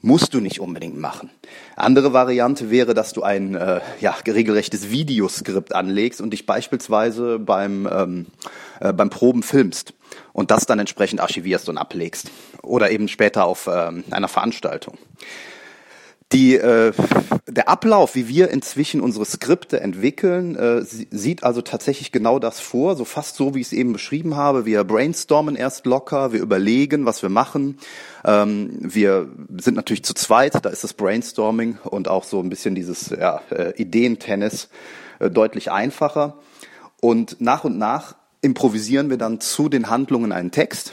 musst 0.00 0.32
du 0.34 0.40
nicht 0.40 0.60
unbedingt 0.60 0.96
machen. 0.98 1.30
Andere 1.76 2.12
Variante 2.12 2.70
wäre, 2.70 2.94
dass 2.94 3.12
du 3.12 3.22
ein 3.22 3.54
äh, 3.54 3.80
ja, 4.00 4.14
regelrechtes 4.26 4.90
Videoskript 4.90 5.74
anlegst 5.74 6.20
und 6.20 6.30
dich 6.30 6.46
beispielsweise 6.46 7.38
beim, 7.38 7.88
ähm, 7.90 8.26
äh, 8.80 8.92
beim 8.92 9.10
Proben 9.10 9.42
filmst 9.42 9.94
und 10.32 10.50
das 10.50 10.66
dann 10.66 10.78
entsprechend 10.78 11.20
archivierst 11.20 11.68
und 11.68 11.78
ablegst 11.78 12.30
oder 12.62 12.90
eben 12.90 13.08
später 13.08 13.44
auf 13.44 13.68
ähm, 13.72 14.04
einer 14.10 14.28
Veranstaltung. 14.28 14.96
Die, 16.32 16.56
äh, 16.56 16.92
der 17.46 17.70
Ablauf, 17.70 18.14
wie 18.14 18.28
wir 18.28 18.50
inzwischen 18.50 19.00
unsere 19.00 19.24
Skripte 19.24 19.80
entwickeln, 19.80 20.56
äh, 20.56 20.82
sieht 20.82 21.42
also 21.42 21.62
tatsächlich 21.62 22.12
genau 22.12 22.38
das 22.38 22.60
vor, 22.60 22.96
so 22.96 23.06
fast 23.06 23.36
so, 23.36 23.54
wie 23.54 23.60
ich 23.60 23.68
es 23.68 23.72
eben 23.72 23.94
beschrieben 23.94 24.36
habe. 24.36 24.66
Wir 24.66 24.84
brainstormen 24.84 25.56
erst 25.56 25.86
locker, 25.86 26.32
wir 26.32 26.40
überlegen, 26.40 27.06
was 27.06 27.22
wir 27.22 27.30
machen. 27.30 27.78
Ähm, 28.26 28.76
wir 28.80 29.30
sind 29.56 29.74
natürlich 29.74 30.04
zu 30.04 30.12
zweit, 30.12 30.62
da 30.62 30.68
ist 30.68 30.84
das 30.84 30.92
Brainstorming 30.92 31.78
und 31.82 32.08
auch 32.08 32.24
so 32.24 32.40
ein 32.40 32.50
bisschen 32.50 32.74
dieses 32.74 33.08
ja, 33.08 33.40
äh, 33.50 33.72
Ideentennis 33.80 34.68
äh, 35.20 35.30
deutlich 35.30 35.72
einfacher. 35.72 36.36
Und 37.00 37.40
nach 37.40 37.64
und 37.64 37.78
nach 37.78 38.16
improvisieren 38.42 39.08
wir 39.08 39.16
dann 39.16 39.40
zu 39.40 39.70
den 39.70 39.88
Handlungen 39.88 40.32
einen 40.32 40.50
Text 40.50 40.92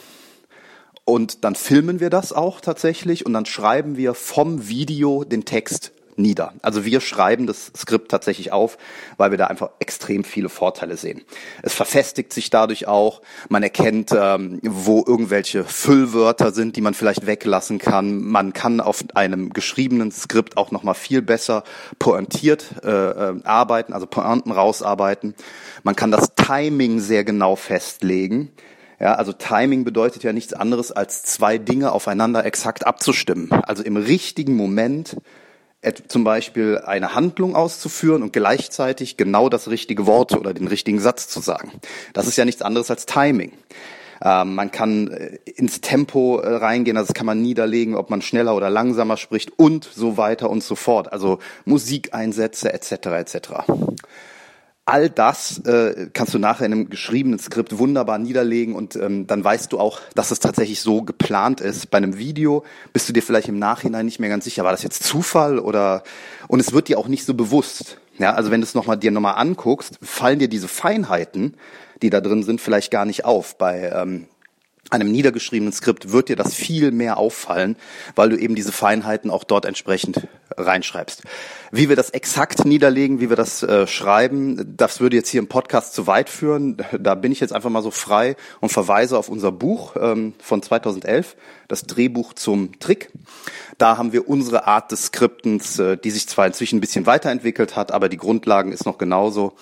und 1.05 1.43
dann 1.43 1.55
filmen 1.55 1.99
wir 1.99 2.09
das 2.09 2.33
auch 2.33 2.59
tatsächlich 2.61 3.25
und 3.25 3.33
dann 3.33 3.45
schreiben 3.45 3.95
wir 3.95 4.15
vom 4.15 4.67
Video 4.67 5.23
den 5.23 5.45
Text 5.45 5.91
nieder. 6.17 6.53
Also 6.61 6.85
wir 6.85 7.01
schreiben 7.01 7.45
das 7.45 7.71
Skript 7.75 8.09
tatsächlich 8.09 8.51
auf, 8.51 8.77
weil 9.17 9.31
wir 9.31 9.37
da 9.37 9.47
einfach 9.47 9.71
extrem 9.79 10.23
viele 10.23 10.49
Vorteile 10.49 10.97
sehen. 10.97 11.21
Es 11.61 11.73
verfestigt 11.73 12.33
sich 12.33 12.49
dadurch 12.49 12.87
auch, 12.87 13.21
man 13.49 13.63
erkennt, 13.63 14.11
ähm, 14.17 14.59
wo 14.63 15.03
irgendwelche 15.05 15.63
Füllwörter 15.63 16.51
sind, 16.51 16.75
die 16.75 16.81
man 16.81 16.93
vielleicht 16.93 17.25
weglassen 17.25 17.79
kann. 17.79 18.23
Man 18.23 18.53
kann 18.53 18.79
auf 18.79 19.03
einem 19.13 19.51
geschriebenen 19.51 20.11
Skript 20.11 20.57
auch 20.57 20.71
nochmal 20.71 20.95
viel 20.95 21.21
besser 21.21 21.63
pointiert 21.99 22.65
äh, 22.83 22.89
äh, 22.89 23.41
arbeiten, 23.43 23.93
also 23.93 24.07
Pointen 24.07 24.51
rausarbeiten. 24.51 25.35
Man 25.83 25.95
kann 25.95 26.11
das 26.11 26.33
Timing 26.35 26.99
sehr 26.99 27.23
genau 27.23 27.55
festlegen. 27.55 28.51
Ja, 28.99 29.15
also 29.15 29.33
Timing 29.33 29.83
bedeutet 29.83 30.23
ja 30.23 30.33
nichts 30.33 30.53
anderes 30.53 30.91
als 30.91 31.23
zwei 31.23 31.57
Dinge 31.57 31.91
aufeinander 31.91 32.45
exakt 32.45 32.87
abzustimmen. 32.87 33.51
Also 33.51 33.83
im 33.83 33.97
richtigen 33.97 34.55
Moment 34.55 35.17
zum 36.07 36.23
Beispiel 36.23 36.81
eine 36.83 37.13
Handlung 37.13 37.55
auszuführen 37.55 38.23
und 38.23 38.33
gleichzeitig 38.33 39.17
genau 39.17 39.49
das 39.49 39.69
richtige 39.69 40.07
Wort 40.07 40.33
oder 40.33 40.53
den 40.53 40.67
richtigen 40.67 40.99
Satz 40.99 41.27
zu 41.27 41.39
sagen. 41.41 41.71
Das 42.13 42.27
ist 42.27 42.37
ja 42.37 42.45
nichts 42.45 42.61
anderes 42.61 42.89
als 42.89 43.05
Timing. 43.05 43.51
Ähm, 44.23 44.55
man 44.55 44.71
kann 44.71 45.09
äh, 45.09 45.37
ins 45.45 45.81
Tempo 45.81 46.39
äh, 46.39 46.55
reingehen, 46.55 46.97
also 46.97 47.07
das 47.07 47.13
kann 47.13 47.25
man 47.25 47.41
niederlegen, 47.41 47.95
ob 47.95 48.09
man 48.09 48.21
schneller 48.21 48.55
oder 48.55 48.69
langsamer 48.69 49.17
spricht 49.17 49.59
und 49.59 49.83
so 49.83 50.17
weiter 50.17 50.49
und 50.49 50.63
so 50.63 50.75
fort. 50.75 51.11
Also 51.11 51.39
Musikeinsätze 51.65 52.73
etc. 52.73 52.91
etc. 53.07 53.37
All 54.87 55.09
das 55.09 55.57
äh, 55.65 56.09
kannst 56.13 56.35
du 56.35 56.39
nachher 56.39 56.67
in 56.67 56.71
einem 56.71 56.89
geschriebenen 56.89 57.39
Skript 57.39 57.79
wunderbar 57.79 58.19
niederlegen 58.19 58.75
und 58.75 58.95
ähm, 58.95 59.25
dann 59.25 59.43
weißt 59.43 59.73
du 59.73 59.79
auch, 59.79 59.99
dass 60.13 60.29
es 60.29 60.39
tatsächlich 60.39 60.79
so 60.79 61.01
geplant 61.01 61.59
ist. 61.59 61.89
Bei 61.89 61.97
einem 61.97 62.19
Video 62.19 62.63
bist 62.93 63.09
du 63.09 63.13
dir 63.13 63.23
vielleicht 63.23 63.47
im 63.47 63.57
Nachhinein 63.57 64.05
nicht 64.05 64.19
mehr 64.19 64.29
ganz 64.29 64.43
sicher, 64.43 64.63
war 64.63 64.71
das 64.71 64.83
jetzt 64.83 65.01
Zufall 65.01 65.57
oder 65.57 66.03
und 66.47 66.59
es 66.59 66.71
wird 66.71 66.87
dir 66.87 66.99
auch 66.99 67.07
nicht 67.07 67.25
so 67.25 67.33
bewusst. 67.33 67.97
Ja, 68.19 68.35
also 68.35 68.51
wenn 68.51 68.61
du 68.61 68.65
es 68.65 68.75
noch 68.75 68.85
mal, 68.85 68.95
dir 68.95 69.09
nochmal 69.09 69.35
anguckst, 69.35 69.97
fallen 70.03 70.37
dir 70.37 70.47
diese 70.47 70.67
Feinheiten, 70.67 71.55
die 72.03 72.11
da 72.11 72.21
drin 72.21 72.43
sind, 72.43 72.61
vielleicht 72.61 72.91
gar 72.91 73.05
nicht 73.05 73.25
auf. 73.25 73.57
Bei 73.57 73.89
ähm, 73.89 74.27
einem 74.91 75.11
niedergeschriebenen 75.11 75.73
Skript 75.73 76.11
wird 76.11 76.29
dir 76.29 76.35
das 76.35 76.53
viel 76.53 76.91
mehr 76.91 77.17
auffallen, 77.17 77.75
weil 78.15 78.29
du 78.29 78.37
eben 78.37 78.55
diese 78.55 78.71
Feinheiten 78.71 79.31
auch 79.31 79.43
dort 79.43 79.65
entsprechend 79.65 80.27
reinschreibst. 80.55 81.23
Wie 81.71 81.89
wir 81.89 81.95
das 81.95 82.11
exakt 82.11 82.65
niederlegen, 82.65 83.19
wie 83.19 83.29
wir 83.29 83.35
das 83.35 83.63
äh, 83.63 83.87
schreiben, 83.87 84.75
das 84.77 84.99
würde 84.99 85.17
jetzt 85.17 85.29
hier 85.29 85.39
im 85.39 85.47
Podcast 85.47 85.93
zu 85.93 86.07
weit 86.07 86.29
führen. 86.29 86.77
Da 86.97 87.15
bin 87.15 87.31
ich 87.31 87.39
jetzt 87.39 87.53
einfach 87.53 87.69
mal 87.69 87.81
so 87.81 87.91
frei 87.91 88.35
und 88.61 88.71
verweise 88.71 89.17
auf 89.17 89.27
unser 89.27 89.51
Buch 89.51 89.95
ähm, 89.99 90.33
von 90.39 90.61
2011, 90.61 91.35
das 91.67 91.83
Drehbuch 91.83 92.33
zum 92.33 92.79
Trick. 92.79 93.11
Da 93.77 93.97
haben 93.97 94.13
wir 94.13 94.29
unsere 94.29 94.67
Art 94.67 94.91
des 94.91 95.07
Skriptens, 95.07 95.79
äh, 95.79 95.97
die 95.97 96.11
sich 96.11 96.27
zwar 96.27 96.47
inzwischen 96.47 96.77
ein 96.77 96.81
bisschen 96.81 97.05
weiterentwickelt 97.05 97.75
hat, 97.75 97.91
aber 97.91 98.09
die 98.09 98.17
Grundlagen 98.17 98.71
ist 98.71 98.85
noch 98.85 98.97
genauso. 98.97 99.53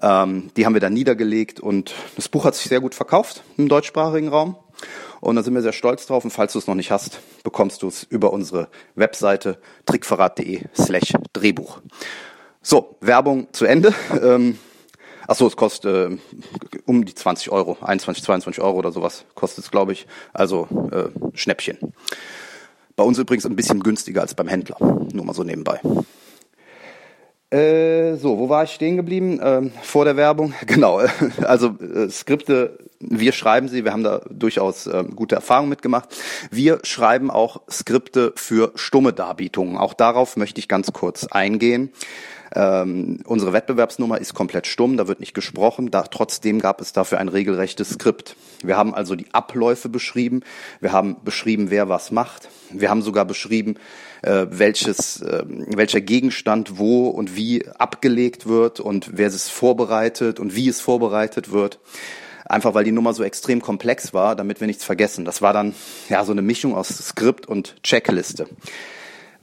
Ähm, 0.00 0.50
die 0.56 0.66
haben 0.66 0.74
wir 0.74 0.80
da 0.80 0.90
niedergelegt 0.90 1.60
und 1.60 1.94
das 2.16 2.28
Buch 2.28 2.44
hat 2.44 2.54
sich 2.54 2.68
sehr 2.68 2.80
gut 2.80 2.94
verkauft 2.94 3.42
im 3.56 3.68
deutschsprachigen 3.68 4.28
Raum. 4.28 4.56
Und 5.20 5.36
da 5.36 5.44
sind 5.44 5.54
wir 5.54 5.62
sehr 5.62 5.72
stolz 5.72 6.06
drauf. 6.06 6.24
Und 6.24 6.32
falls 6.32 6.52
du 6.52 6.58
es 6.58 6.66
noch 6.66 6.74
nicht 6.74 6.90
hast, 6.90 7.20
bekommst 7.44 7.82
du 7.82 7.88
es 7.88 8.02
über 8.02 8.32
unsere 8.32 8.68
Webseite 8.96 9.58
trickverrat.de 9.86 10.62
slash 10.74 11.12
Drehbuch. 11.32 11.80
So, 12.60 12.96
Werbung 13.00 13.46
zu 13.52 13.64
Ende. 13.64 13.94
Ähm, 15.32 15.34
Ach 15.34 15.36
so, 15.36 15.46
es 15.46 15.56
kostet 15.56 16.12
äh, 16.12 16.16
um 16.84 17.04
die 17.04 17.14
20 17.14 17.50
Euro, 17.50 17.78
21, 17.80 18.22
22 18.22 18.62
Euro 18.62 18.78
oder 18.78 18.92
sowas 18.92 19.24
kostet 19.34 19.64
es, 19.64 19.70
glaube 19.70 19.92
ich. 19.92 20.06
Also 20.34 20.68
äh, 20.92 21.08
Schnäppchen. 21.34 21.78
Bei 22.96 23.04
uns 23.04 23.18
übrigens 23.18 23.46
ein 23.46 23.56
bisschen 23.56 23.82
günstiger 23.82 24.20
als 24.20 24.34
beim 24.34 24.48
Händler. 24.48 24.76
Nur 24.80 25.24
mal 25.24 25.32
so 25.32 25.42
nebenbei. 25.42 25.80
Äh, 27.50 28.16
so, 28.16 28.38
wo 28.38 28.48
war 28.50 28.64
ich 28.64 28.72
stehen 28.72 28.96
geblieben? 28.96 29.40
Ähm, 29.42 29.72
vor 29.82 30.04
der 30.04 30.16
Werbung? 30.16 30.52
Genau, 30.66 31.00
also 31.42 31.78
äh, 31.80 32.10
Skripte, 32.10 32.78
wir 33.00 33.32
schreiben 33.32 33.68
sie, 33.68 33.84
wir 33.84 33.92
haben 33.92 34.04
da 34.04 34.20
durchaus 34.30 34.86
äh, 34.86 35.04
gute 35.16 35.34
Erfahrungen 35.34 35.70
mitgemacht. 35.70 36.14
Wir 36.50 36.80
schreiben 36.82 37.30
auch 37.30 37.62
Skripte 37.70 38.32
für 38.36 38.72
stumme 38.74 39.12
Darbietungen. 39.14 39.78
Auch 39.78 39.94
darauf 39.94 40.36
möchte 40.36 40.60
ich 40.60 40.68
ganz 40.68 40.92
kurz 40.92 41.26
eingehen. 41.26 41.90
Ähm, 42.54 43.20
unsere 43.24 43.52
Wettbewerbsnummer 43.52 44.20
ist 44.20 44.34
komplett 44.34 44.66
stumm, 44.66 44.96
da 44.96 45.08
wird 45.08 45.20
nicht 45.20 45.34
gesprochen. 45.34 45.90
Da, 45.90 46.02
trotzdem 46.02 46.58
gab 46.58 46.80
es 46.80 46.92
dafür 46.92 47.18
ein 47.18 47.28
regelrechtes 47.28 47.90
Skript. 47.90 48.36
Wir 48.62 48.76
haben 48.76 48.94
also 48.94 49.14
die 49.14 49.26
Abläufe 49.32 49.88
beschrieben, 49.88 50.42
wir 50.80 50.92
haben 50.92 51.16
beschrieben, 51.24 51.70
wer 51.70 51.88
was 51.88 52.10
macht. 52.10 52.48
Wir 52.70 52.90
haben 52.90 53.02
sogar 53.02 53.24
beschrieben, 53.24 53.76
äh, 54.22 54.46
welches, 54.50 55.22
äh, 55.22 55.44
welcher 55.46 56.00
Gegenstand 56.00 56.78
wo 56.78 57.08
und 57.08 57.36
wie 57.36 57.66
abgelegt 57.78 58.46
wird 58.46 58.80
und 58.80 59.10
wer 59.16 59.28
es 59.28 59.48
vorbereitet 59.48 60.38
und 60.38 60.54
wie 60.54 60.68
es 60.68 60.80
vorbereitet 60.80 61.52
wird. 61.52 61.80
Einfach 62.44 62.74
weil 62.74 62.84
die 62.84 62.92
Nummer 62.92 63.14
so 63.14 63.22
extrem 63.22 63.62
komplex 63.62 64.12
war, 64.12 64.36
damit 64.36 64.60
wir 64.60 64.66
nichts 64.66 64.84
vergessen. 64.84 65.24
Das 65.24 65.40
war 65.40 65.52
dann 65.52 65.74
ja 66.08 66.24
so 66.24 66.32
eine 66.32 66.42
Mischung 66.42 66.74
aus 66.74 66.88
Skript 66.88 67.46
und 67.46 67.76
Checkliste. 67.82 68.46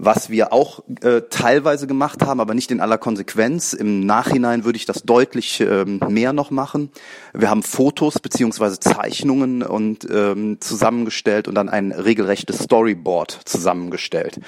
Was 0.01 0.29
wir 0.29 0.53
auch 0.53 0.81
äh, 1.01 1.23
teilweise 1.29 1.85
gemacht 1.85 2.21
haben, 2.25 2.39
aber 2.39 2.53
nicht 2.53 2.71
in 2.71 2.79
aller 2.79 2.97
Konsequenz. 2.97 3.73
Im 3.73 4.05
Nachhinein 4.05 4.63
würde 4.63 4.77
ich 4.77 4.85
das 4.85 5.03
deutlich 5.03 5.59
ähm, 5.59 5.99
mehr 6.07 6.31
noch 6.31 6.51
machen. 6.51 6.89
Wir 7.33 7.49
haben 7.49 7.63
Fotos 7.63 8.17
beziehungsweise 8.19 8.79
Zeichnungen 8.79 9.61
und 9.61 10.07
ähm, 10.09 10.61
zusammengestellt 10.61 11.49
und 11.49 11.55
dann 11.55 11.67
ein 11.67 11.91
regelrechtes 11.91 12.59
Storyboard 12.59 13.41
zusammengestellt, 13.43 14.39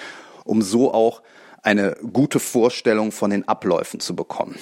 um 0.46 0.62
so 0.62 0.94
auch 0.94 1.22
eine 1.64 1.98
gute 2.14 2.40
Vorstellung 2.40 3.12
von 3.12 3.30
den 3.30 3.46
Abläufen 3.46 4.00
zu 4.00 4.16
bekommen. 4.16 4.56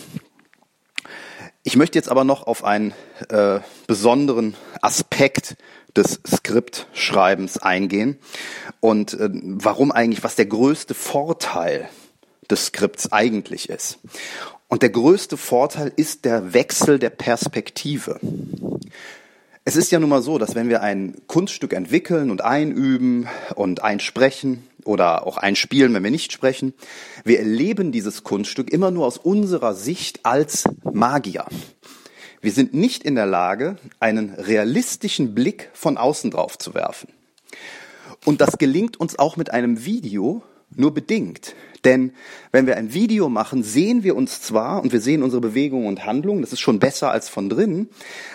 Ich 1.70 1.76
möchte 1.76 2.00
jetzt 2.00 2.10
aber 2.10 2.24
noch 2.24 2.48
auf 2.48 2.64
einen 2.64 2.96
äh, 3.30 3.60
besonderen 3.86 4.56
Aspekt 4.82 5.56
des 5.96 6.20
Skriptschreibens 6.28 7.60
eingehen 7.60 8.18
und 8.80 9.14
äh, 9.14 9.30
warum 9.32 9.92
eigentlich, 9.92 10.24
was 10.24 10.36
der 10.36 10.48
größte 10.48 10.96
Vorteil 10.96 11.88
des 12.50 12.66
Skripts 12.66 13.12
eigentlich 13.12 13.70
ist. 13.70 14.00
Und 14.68 14.82
der 14.82 14.90
größte 14.90 15.38
Vorteil 15.38 15.94
ist 15.96 16.26
der 16.26 16.56
Wechsel 16.56 16.98
der 16.98 17.12
Perspektive. 17.12 18.20
Es 19.64 19.76
ist 19.76 19.92
ja 19.92 20.00
nun 20.00 20.10
mal 20.10 20.24
so, 20.24 20.40
dass 20.40 20.56
wenn 20.56 20.70
wir 20.70 20.82
ein 20.82 21.22
Kunststück 21.28 21.74
entwickeln 21.74 22.32
und 22.32 22.42
einüben 22.44 23.28
und 23.54 23.84
einsprechen 23.84 24.68
oder 24.90 25.26
auch 25.26 25.38
einspielen, 25.38 25.94
wenn 25.94 26.04
wir 26.04 26.12
nicht 26.12 26.34
sprechen. 26.34 26.74
Wir 27.24 27.40
erleben 27.40 27.92
dieses 27.92 28.24
Kunststück 28.24 28.72
immer 28.72 28.92
nur 28.92 29.06
aus 29.06 29.18
unserer 29.18 29.76
Sicht 29.76 30.26
als 30.26 30.64
Magier. 30.84 31.46
Wir 32.42 32.52
sind 32.52 32.74
nicht 32.74 33.04
in 33.04 33.16
der 33.16 33.26
Lage, 33.26 33.78
einen 34.00 34.34
realistischen 34.34 35.36
Blick 35.36 35.70
von 35.74 35.98
außen 35.98 36.32
drauf 36.32 36.58
zu 36.58 36.74
werfen. 36.74 37.10
Und 38.26 38.42
das 38.42 38.58
gelingt 38.58 39.00
uns 39.00 39.20
auch 39.20 39.38
mit 39.38 39.52
einem 39.52 39.86
Video 39.86 40.44
nur 40.76 40.94
bedingt. 40.94 41.56
Denn 41.86 42.14
wenn 42.52 42.68
wir 42.68 42.78
ein 42.78 42.94
Video 42.94 43.30
machen, 43.30 43.64
sehen 43.64 44.04
wir 44.04 44.16
uns 44.16 44.42
zwar 44.42 44.82
und 44.82 44.92
wir 44.92 45.02
sehen 45.02 45.24
unsere 45.24 45.42
Bewegungen 45.42 45.88
und 45.88 46.06
Handlungen, 46.06 46.42
das 46.42 46.54
ist 46.54 46.60
schon 46.60 46.80
besser 46.80 47.12
als 47.12 47.30
von 47.30 47.50
drinnen, 47.50 47.90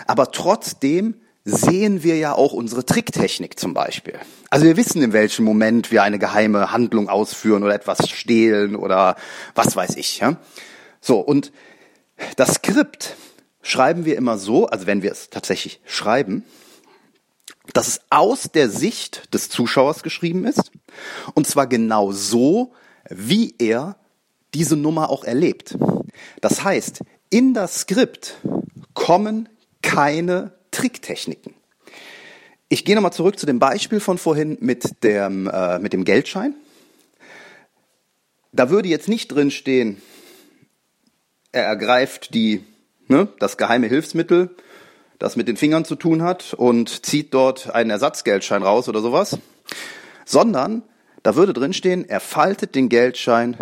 aber 0.07 0.31
trotzdem 0.31 1.15
sehen 1.45 2.01
wir 2.01 2.17
ja 2.17 2.33
auch 2.33 2.53
unsere 2.53 2.83
Tricktechnik 2.85 3.59
zum 3.59 3.75
Beispiel. 3.75 4.15
Also 4.49 4.65
wir 4.65 4.77
wissen, 4.77 5.01
in 5.03 5.13
welchem 5.13 5.45
Moment 5.45 5.91
wir 5.91 6.01
eine 6.01 6.17
geheime 6.17 6.71
Handlung 6.71 7.07
ausführen 7.07 7.63
oder 7.63 7.75
etwas 7.75 8.09
stehlen 8.09 8.75
oder 8.75 9.15
was 9.53 9.75
weiß 9.75 9.95
ich. 9.95 10.19
Ja? 10.19 10.37
So, 10.99 11.19
und 11.19 11.51
das 12.35 12.55
Skript 12.55 13.15
schreiben 13.61 14.05
wir 14.05 14.17
immer 14.17 14.39
so, 14.39 14.65
also 14.65 14.87
wenn 14.87 15.03
wir 15.03 15.11
es 15.11 15.29
tatsächlich 15.29 15.79
schreiben, 15.85 16.43
dass 17.73 17.87
es 17.87 18.01
aus 18.09 18.49
der 18.53 18.69
Sicht 18.69 19.33
des 19.33 19.49
Zuschauers 19.49 20.01
geschrieben 20.01 20.45
ist. 20.45 20.71
Und 21.35 21.47
zwar 21.47 21.67
genau 21.67 22.11
so, 22.11 22.73
wie 23.09 23.53
er 23.59 23.97
diese 24.53 24.75
Nummer 24.75 25.09
auch 25.09 25.23
erlebt. 25.23 25.77
Das 26.41 26.63
heißt, 26.63 27.01
in 27.29 27.53
das 27.53 27.81
Skript 27.81 28.37
kommen 28.93 29.49
keine 29.81 30.53
Tricktechniken. 30.75 31.53
Ich 32.67 32.83
gehe 32.83 32.95
nochmal 32.95 33.13
zurück 33.13 33.39
zu 33.39 33.45
dem 33.45 33.59
Beispiel 33.59 34.01
von 34.01 34.17
vorhin 34.17 34.57
mit 34.59 35.03
dem, 35.05 35.47
äh, 35.47 35.79
mit 35.79 35.93
dem 35.93 36.03
Geldschein. 36.03 36.53
Da 38.51 38.69
würde 38.69 38.89
jetzt 38.89 39.07
nicht 39.07 39.29
drin 39.29 39.51
stehen, 39.51 40.01
er 41.53 41.63
ergreift 41.63 42.33
die, 42.33 42.65
ne, 43.07 43.29
das 43.39 43.55
geheime 43.55 43.87
Hilfsmittel, 43.87 44.53
das 45.17 45.37
mit 45.37 45.47
den 45.47 45.55
Fingern 45.55 45.85
zu 45.85 45.95
tun 45.95 46.23
hat 46.23 46.53
und 46.53 47.05
zieht 47.05 47.33
dort 47.33 47.73
einen 47.73 47.91
Ersatzgeldschein 47.91 48.61
raus 48.61 48.89
oder 48.89 48.99
sowas, 48.99 49.37
sondern 50.25 50.83
da 51.23 51.37
würde 51.37 51.53
drin 51.53 51.71
stehen, 51.71 52.03
er 52.03 52.19
faltet 52.19 52.75
den 52.75 52.89
Geldschein 52.89 53.55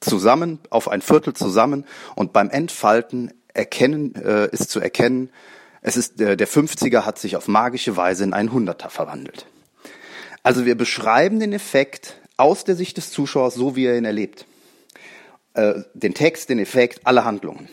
zusammen, 0.00 0.58
auf 0.68 0.88
ein 0.88 1.00
Viertel 1.00 1.32
zusammen 1.32 1.86
und 2.14 2.34
beim 2.34 2.50
Entfalten 2.50 3.32
erkennen, 3.54 4.14
äh, 4.16 4.50
ist 4.50 4.70
zu 4.70 4.80
erkennen, 4.80 5.30
es 5.84 5.98
ist, 5.98 6.18
äh, 6.20 6.36
der 6.36 6.48
50er 6.48 7.02
hat 7.04 7.18
sich 7.18 7.36
auf 7.36 7.46
magische 7.46 7.96
Weise 7.96 8.24
in 8.24 8.32
einen 8.32 8.52
Hunderter 8.52 8.88
verwandelt. 8.88 9.46
Also 10.42 10.64
wir 10.64 10.76
beschreiben 10.76 11.38
den 11.38 11.52
Effekt 11.52 12.16
aus 12.38 12.64
der 12.64 12.74
Sicht 12.74 12.96
des 12.96 13.10
Zuschauers, 13.10 13.54
so 13.54 13.76
wie 13.76 13.84
er 13.84 13.96
ihn 13.96 14.06
erlebt. 14.06 14.46
Äh, 15.52 15.82
den 15.92 16.14
Text, 16.14 16.48
den 16.48 16.58
Effekt, 16.58 17.02
alle 17.04 17.26
Handlungen. 17.26 17.68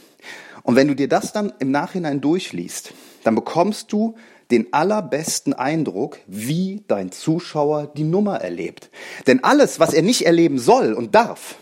Und 0.64 0.76
wenn 0.76 0.90
du 0.90 0.96
dir 0.96 1.08
das 1.08 1.32
dann 1.32 1.54
im 1.60 1.72
Nachhinein 1.72 2.20
durchliest, 2.20 2.94
dann 3.24 3.34
bekommst 3.34 3.94
du 3.94 4.16
den 4.52 4.74
allerbesten 4.74 5.54
Eindruck, 5.54 6.20
wie 6.28 6.84
dein 6.90 7.14
Zuschauer 7.14 7.88
die 7.96 8.04
Nummer 8.04 8.42
erlebt. 8.42 8.90
Denn 9.26 9.42
alles, 9.46 9.80
was 9.80 9.94
er 9.94 10.02
nicht 10.02 10.26
erleben 10.26 10.60
soll 10.60 10.92
und 10.94 11.16
darf, 11.16 11.56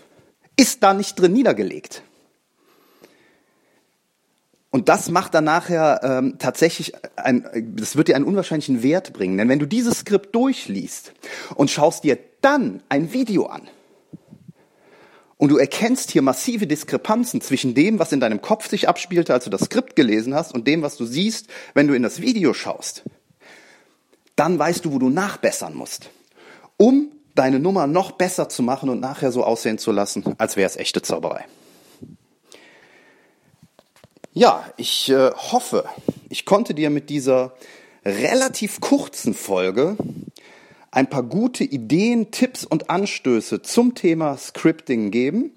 ist 0.58 0.82
da 0.82 0.96
nicht 0.96 1.20
drin 1.20 1.34
niedergelegt. 1.34 2.02
Und 4.72 4.88
das 4.88 5.10
macht 5.10 5.34
dann 5.34 5.46
nachher 5.46 6.02
ähm, 6.04 6.36
tatsächlich, 6.38 6.94
ein, 7.16 7.74
das 7.76 7.96
wird 7.96 8.08
dir 8.08 8.16
einen 8.16 8.26
unwahrscheinlichen 8.26 8.84
Wert 8.84 9.14
bringen. 9.14 9.38
Denn 9.38 9.50
wenn 9.50 9.60
du 9.60 9.66
dieses 9.66 10.00
Skript 10.00 10.36
durchliest 10.36 11.14
und 11.56 11.72
schaust 11.72 12.04
dir 12.04 12.20
dann 12.42 12.84
ein 12.88 13.12
Video 13.12 13.48
an 13.48 13.64
und 15.38 15.50
du 15.50 15.58
erkennst 15.58 16.12
hier 16.12 16.22
massive 16.22 16.68
Diskrepanzen 16.68 17.42
zwischen 17.42 17.74
dem, 17.74 17.98
was 17.98 18.12
in 18.12 18.20
deinem 18.20 18.42
Kopf 18.42 18.68
sich 18.68 18.88
abspielte, 18.88 19.34
als 19.34 19.46
du 19.46 19.50
das 19.50 19.62
Skript 19.62 19.96
gelesen 19.96 20.36
hast, 20.36 20.54
und 20.54 20.68
dem, 20.68 20.84
was 20.84 20.98
du 20.98 21.06
siehst, 21.06 21.48
wenn 21.74 21.88
du 21.88 21.96
in 21.96 22.04
das 22.04 22.22
Video 22.22 22.54
schaust, 22.54 23.04
dann 24.36 24.60
weißt 24.60 24.86
du, 24.86 24.94
wo 24.94 25.00
du 25.00 25.10
nachbessern 25.10 25.74
musst, 25.74 26.12
um 26.78 27.12
deine 27.34 27.60
Nummer 27.60 27.88
noch 27.88 28.12
besser 28.12 28.50
zu 28.50 28.62
machen 28.62 28.90
und 28.90 29.00
nachher 29.00 29.32
so 29.32 29.44
aussehen 29.44 29.80
zu 29.80 29.92
lassen, 29.92 30.36
als 30.38 30.58
wäre 30.58 30.70
es 30.70 30.78
echte 30.78 31.02
Zauberei. 31.02 31.46
Ja, 34.40 34.64
ich 34.78 35.10
äh, 35.10 35.32
hoffe, 35.32 35.84
ich 36.30 36.46
konnte 36.46 36.74
dir 36.74 36.90
mit 36.90 37.10
dieser 37.10 37.56
relativ 38.06 38.80
kurzen 38.80 39.34
Folge 39.34 39.98
ein 40.92 41.10
paar 41.10 41.24
gute 41.24 41.66
Ideen, 41.66 42.32
Tipps 42.32 42.64
und 42.64 42.90
Anstöße 42.90 43.62
zum 43.64 43.96
Thema 43.96 44.38
Scripting 44.38 45.12
geben. 45.12 45.52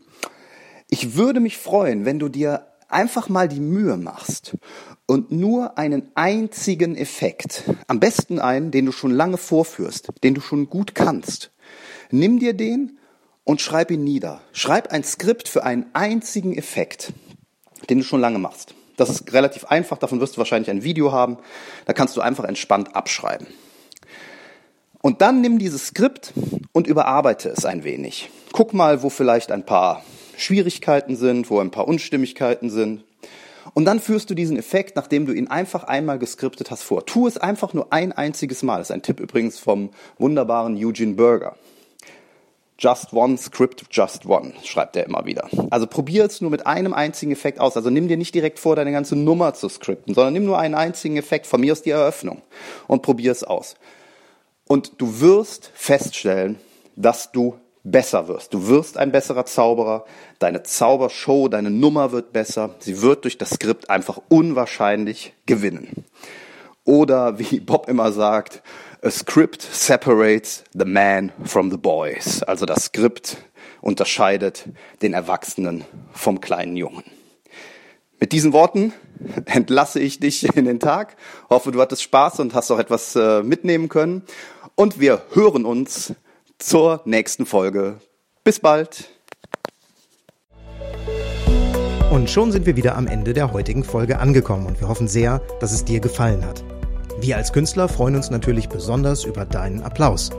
Ich 0.91 1.15
würde 1.15 1.39
mich 1.39 1.59
freuen, 1.59 2.05
wenn 2.05 2.19
du 2.19 2.29
dir 2.29 2.67
einfach 2.89 3.29
mal 3.29 3.47
die 3.47 3.61
Mühe 3.61 3.97
machst 3.97 4.57
und 5.07 5.31
nur 5.31 5.79
einen 5.79 6.11
einzigen 6.17 6.97
Effekt, 6.97 7.63
am 7.87 8.01
besten 8.01 8.41
einen, 8.41 8.73
den 8.73 8.87
du 8.87 8.91
schon 8.91 9.13
lange 9.13 9.37
vorführst, 9.37 10.09
den 10.25 10.35
du 10.35 10.41
schon 10.41 10.69
gut 10.69 10.97
kannst. 10.97 11.53
Nimm 12.11 12.41
dir 12.41 12.53
den 12.53 12.99
und 13.45 13.61
schreib 13.61 13.93
ihn 13.93 14.03
nieder. 14.03 14.41
Schreib 14.51 14.91
ein 14.91 15.05
Skript 15.05 15.47
für 15.47 15.63
einen 15.63 15.87
einzigen 15.93 16.59
Effekt 16.59 17.13
den 17.89 17.99
du 17.99 18.05
schon 18.05 18.21
lange 18.21 18.39
machst. 18.39 18.75
Das 18.97 19.09
ist 19.09 19.33
relativ 19.33 19.65
einfach, 19.65 19.99
davon 19.99 20.21
wirst 20.21 20.35
du 20.35 20.39
wahrscheinlich 20.39 20.71
ein 20.71 20.83
Video 20.83 21.13
haben. 21.13 21.39
Da 21.87 21.93
kannst 21.93 22.17
du 22.17 22.21
einfach 22.21 22.45
entspannt 22.45 22.95
abschreiben. 22.95 23.47
Und 25.01 25.21
dann 25.21 25.41
nimm 25.41 25.59
dieses 25.59 25.89
Skript 25.89 26.33
und 26.73 26.87
überarbeite 26.87 27.49
es 27.49 27.65
ein 27.65 27.83
wenig. 27.83 28.31
Guck 28.53 28.73
mal, 28.73 29.03
wo 29.03 29.11
vielleicht 29.11 29.51
ein 29.51 29.67
paar 29.67 30.05
Schwierigkeiten 30.37 31.17
sind, 31.17 31.51
wo 31.51 31.59
ein 31.59 31.73
paar 31.73 31.89
Unstimmigkeiten 31.89 32.71
sind. 32.71 33.05
Und 33.75 33.85
dann 33.85 34.01
führst 34.01 34.29
du 34.31 34.35
diesen 34.35 34.57
Effekt, 34.57 34.97
nachdem 34.97 35.27
du 35.27 35.33
ihn 35.33 35.49
einfach 35.49 35.85
einmal 35.85 36.19
geskriptet 36.19 36.71
hast, 36.71 36.83
vor. 36.83 37.07
Tu 37.07 37.27
es 37.27 37.39
einfach 37.39 37.75
nur 37.75 37.93
ein 37.93 38.13
einziges 38.13 38.63
Mal. 38.63 38.79
Das 38.79 38.91
ist 38.91 38.95
ein 38.95 39.03
Tipp 39.03 39.19
übrigens 39.19 39.59
vom 39.59 39.91
wunderbaren 40.19 40.77
Eugene 40.77 41.15
Berger. 41.15 41.57
Just 42.83 43.13
one 43.13 43.39
script, 43.39 43.85
just 43.93 44.27
one, 44.27 44.55
schreibt 44.65 44.97
er 44.97 45.07
immer 45.07 45.25
wieder. 45.25 45.49
Also 45.71 45.87
probier 45.87 46.25
es 46.25 46.41
nur 46.41 46.51
mit 46.51 46.67
einem 46.67 46.93
einzigen 46.93 47.31
Effekt 47.31 47.61
aus. 47.61 47.77
Also 47.77 47.91
nimm 47.91 48.09
dir 48.09 48.17
nicht 48.17 48.35
direkt 48.35 48.59
vor, 48.59 48.75
deine 48.75 48.91
ganze 48.91 49.15
Nummer 49.15 49.55
zu 49.55 49.69
skripten, 49.69 50.15
sondern 50.15 50.33
nimm 50.33 50.45
nur 50.45 50.59
einen 50.59 50.75
einzigen 50.75 51.17
Effekt, 51.17 51.47
von 51.47 51.61
mir 51.61 51.71
aus 51.71 51.83
die 51.83 51.91
Eröffnung 51.91 52.43
und 52.89 53.03
probier 53.03 53.31
es 53.31 53.45
aus. 53.45 53.77
Und 54.67 55.01
du 55.01 55.21
wirst 55.21 55.71
feststellen, 55.75 56.59
dass 56.97 57.31
du 57.31 57.55
besser 57.85 58.27
wirst. 58.27 58.53
Du 58.53 58.67
wirst 58.67 58.97
ein 58.97 59.13
besserer 59.13 59.47
Zauberer, 59.47 60.05
deine 60.41 60.65
Zaubershow, 60.65 61.47
deine 61.47 61.71
Nummer 61.71 62.11
wird 62.11 62.33
besser, 62.33 62.75
sie 62.81 63.01
wird 63.01 63.23
durch 63.23 63.39
das 63.39 63.51
Skript 63.51 63.91
einfach 63.91 64.19
unwahrscheinlich 64.29 65.35
gewinnen. 65.47 66.05
Oder 66.85 67.39
wie 67.39 67.61
Bob 67.61 67.89
immer 67.89 68.11
sagt, 68.11 68.61
A 69.05 69.11
script 69.11 69.63
separates 69.63 70.63
the 70.75 70.85
man 70.85 71.33
from 71.43 71.73
the 71.73 71.77
boys. 71.77 72.41
Also 72.45 72.67
das 72.67 72.85
Skript 72.85 73.37
unterscheidet 73.81 74.69
den 75.03 75.13
Erwachsenen 75.13 75.85
vom 76.13 76.41
kleinen 76.41 76.77
Jungen. 76.77 77.03
Mit 78.21 78.31
diesen 78.31 78.53
Worten 78.53 78.93
entlasse 79.47 79.99
ich 79.99 80.21
dich 80.21 80.45
in 80.57 80.67
den 80.67 80.79
Tag. 80.79 81.17
Hoffe, 81.51 81.73
du 81.73 81.81
hattest 81.81 82.05
Spaß 82.05 82.39
und 82.39 82.55
hast 82.55 82.71
auch 82.71 82.79
etwas 82.79 83.17
äh, 83.17 83.43
mitnehmen 83.43 83.89
können. 83.89 84.23
Und 84.77 85.01
wir 85.01 85.23
hören 85.33 85.65
uns 85.65 86.15
zur 86.59 87.03
nächsten 87.05 87.45
Folge. 87.45 87.97
Bis 88.45 88.61
bald. 88.61 89.11
Und 92.13 92.31
schon 92.31 92.53
sind 92.53 92.67
wir 92.67 92.77
wieder 92.77 92.95
am 92.95 93.09
Ende 93.09 93.33
der 93.33 93.53
heutigen 93.53 93.83
Folge 93.83 94.21
angekommen 94.21 94.67
und 94.67 94.81
wir 94.81 94.87
hoffen 94.87 95.09
sehr, 95.09 95.41
dass 95.59 95.73
es 95.73 95.85
dir 95.85 95.99
gefallen 95.99 96.47
hat. 96.47 96.63
Wir 97.21 97.37
als 97.37 97.53
Künstler 97.53 97.89
freuen 97.89 98.17
uns 98.17 98.31
natürlich 98.31 98.69
besonders 98.69 99.25
über 99.25 99.45
deinen 99.45 99.83
Applaus. 99.83 100.31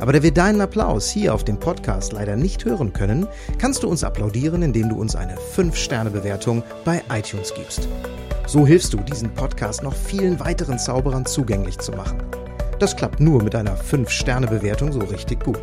Aber 0.00 0.12
da 0.12 0.22
wir 0.22 0.32
deinen 0.32 0.60
Applaus 0.60 1.08
hier 1.08 1.34
auf 1.34 1.42
dem 1.42 1.58
Podcast 1.58 2.12
leider 2.12 2.36
nicht 2.36 2.64
hören 2.64 2.92
können, 2.92 3.26
kannst 3.58 3.82
du 3.82 3.88
uns 3.88 4.04
applaudieren, 4.04 4.62
indem 4.62 4.88
du 4.88 4.96
uns 4.96 5.16
eine 5.16 5.34
5-Sterne-Bewertung 5.56 6.62
bei 6.84 7.02
iTunes 7.12 7.52
gibst. 7.54 7.88
So 8.46 8.66
hilfst 8.66 8.92
du, 8.92 8.98
diesen 8.98 9.34
Podcast 9.34 9.82
noch 9.82 9.94
vielen 9.94 10.38
weiteren 10.38 10.78
Zauberern 10.78 11.26
zugänglich 11.26 11.78
zu 11.78 11.92
machen. 11.92 12.22
Das 12.78 12.94
klappt 12.94 13.18
nur 13.18 13.42
mit 13.42 13.56
einer 13.56 13.76
5-Sterne-Bewertung 13.76 14.92
so 14.92 15.00
richtig 15.00 15.42
gut. 15.42 15.62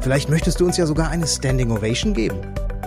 Vielleicht 0.00 0.30
möchtest 0.30 0.60
du 0.60 0.64
uns 0.64 0.78
ja 0.78 0.86
sogar 0.86 1.10
eine 1.10 1.26
Standing 1.26 1.70
Ovation 1.70 2.14
geben. 2.14 2.38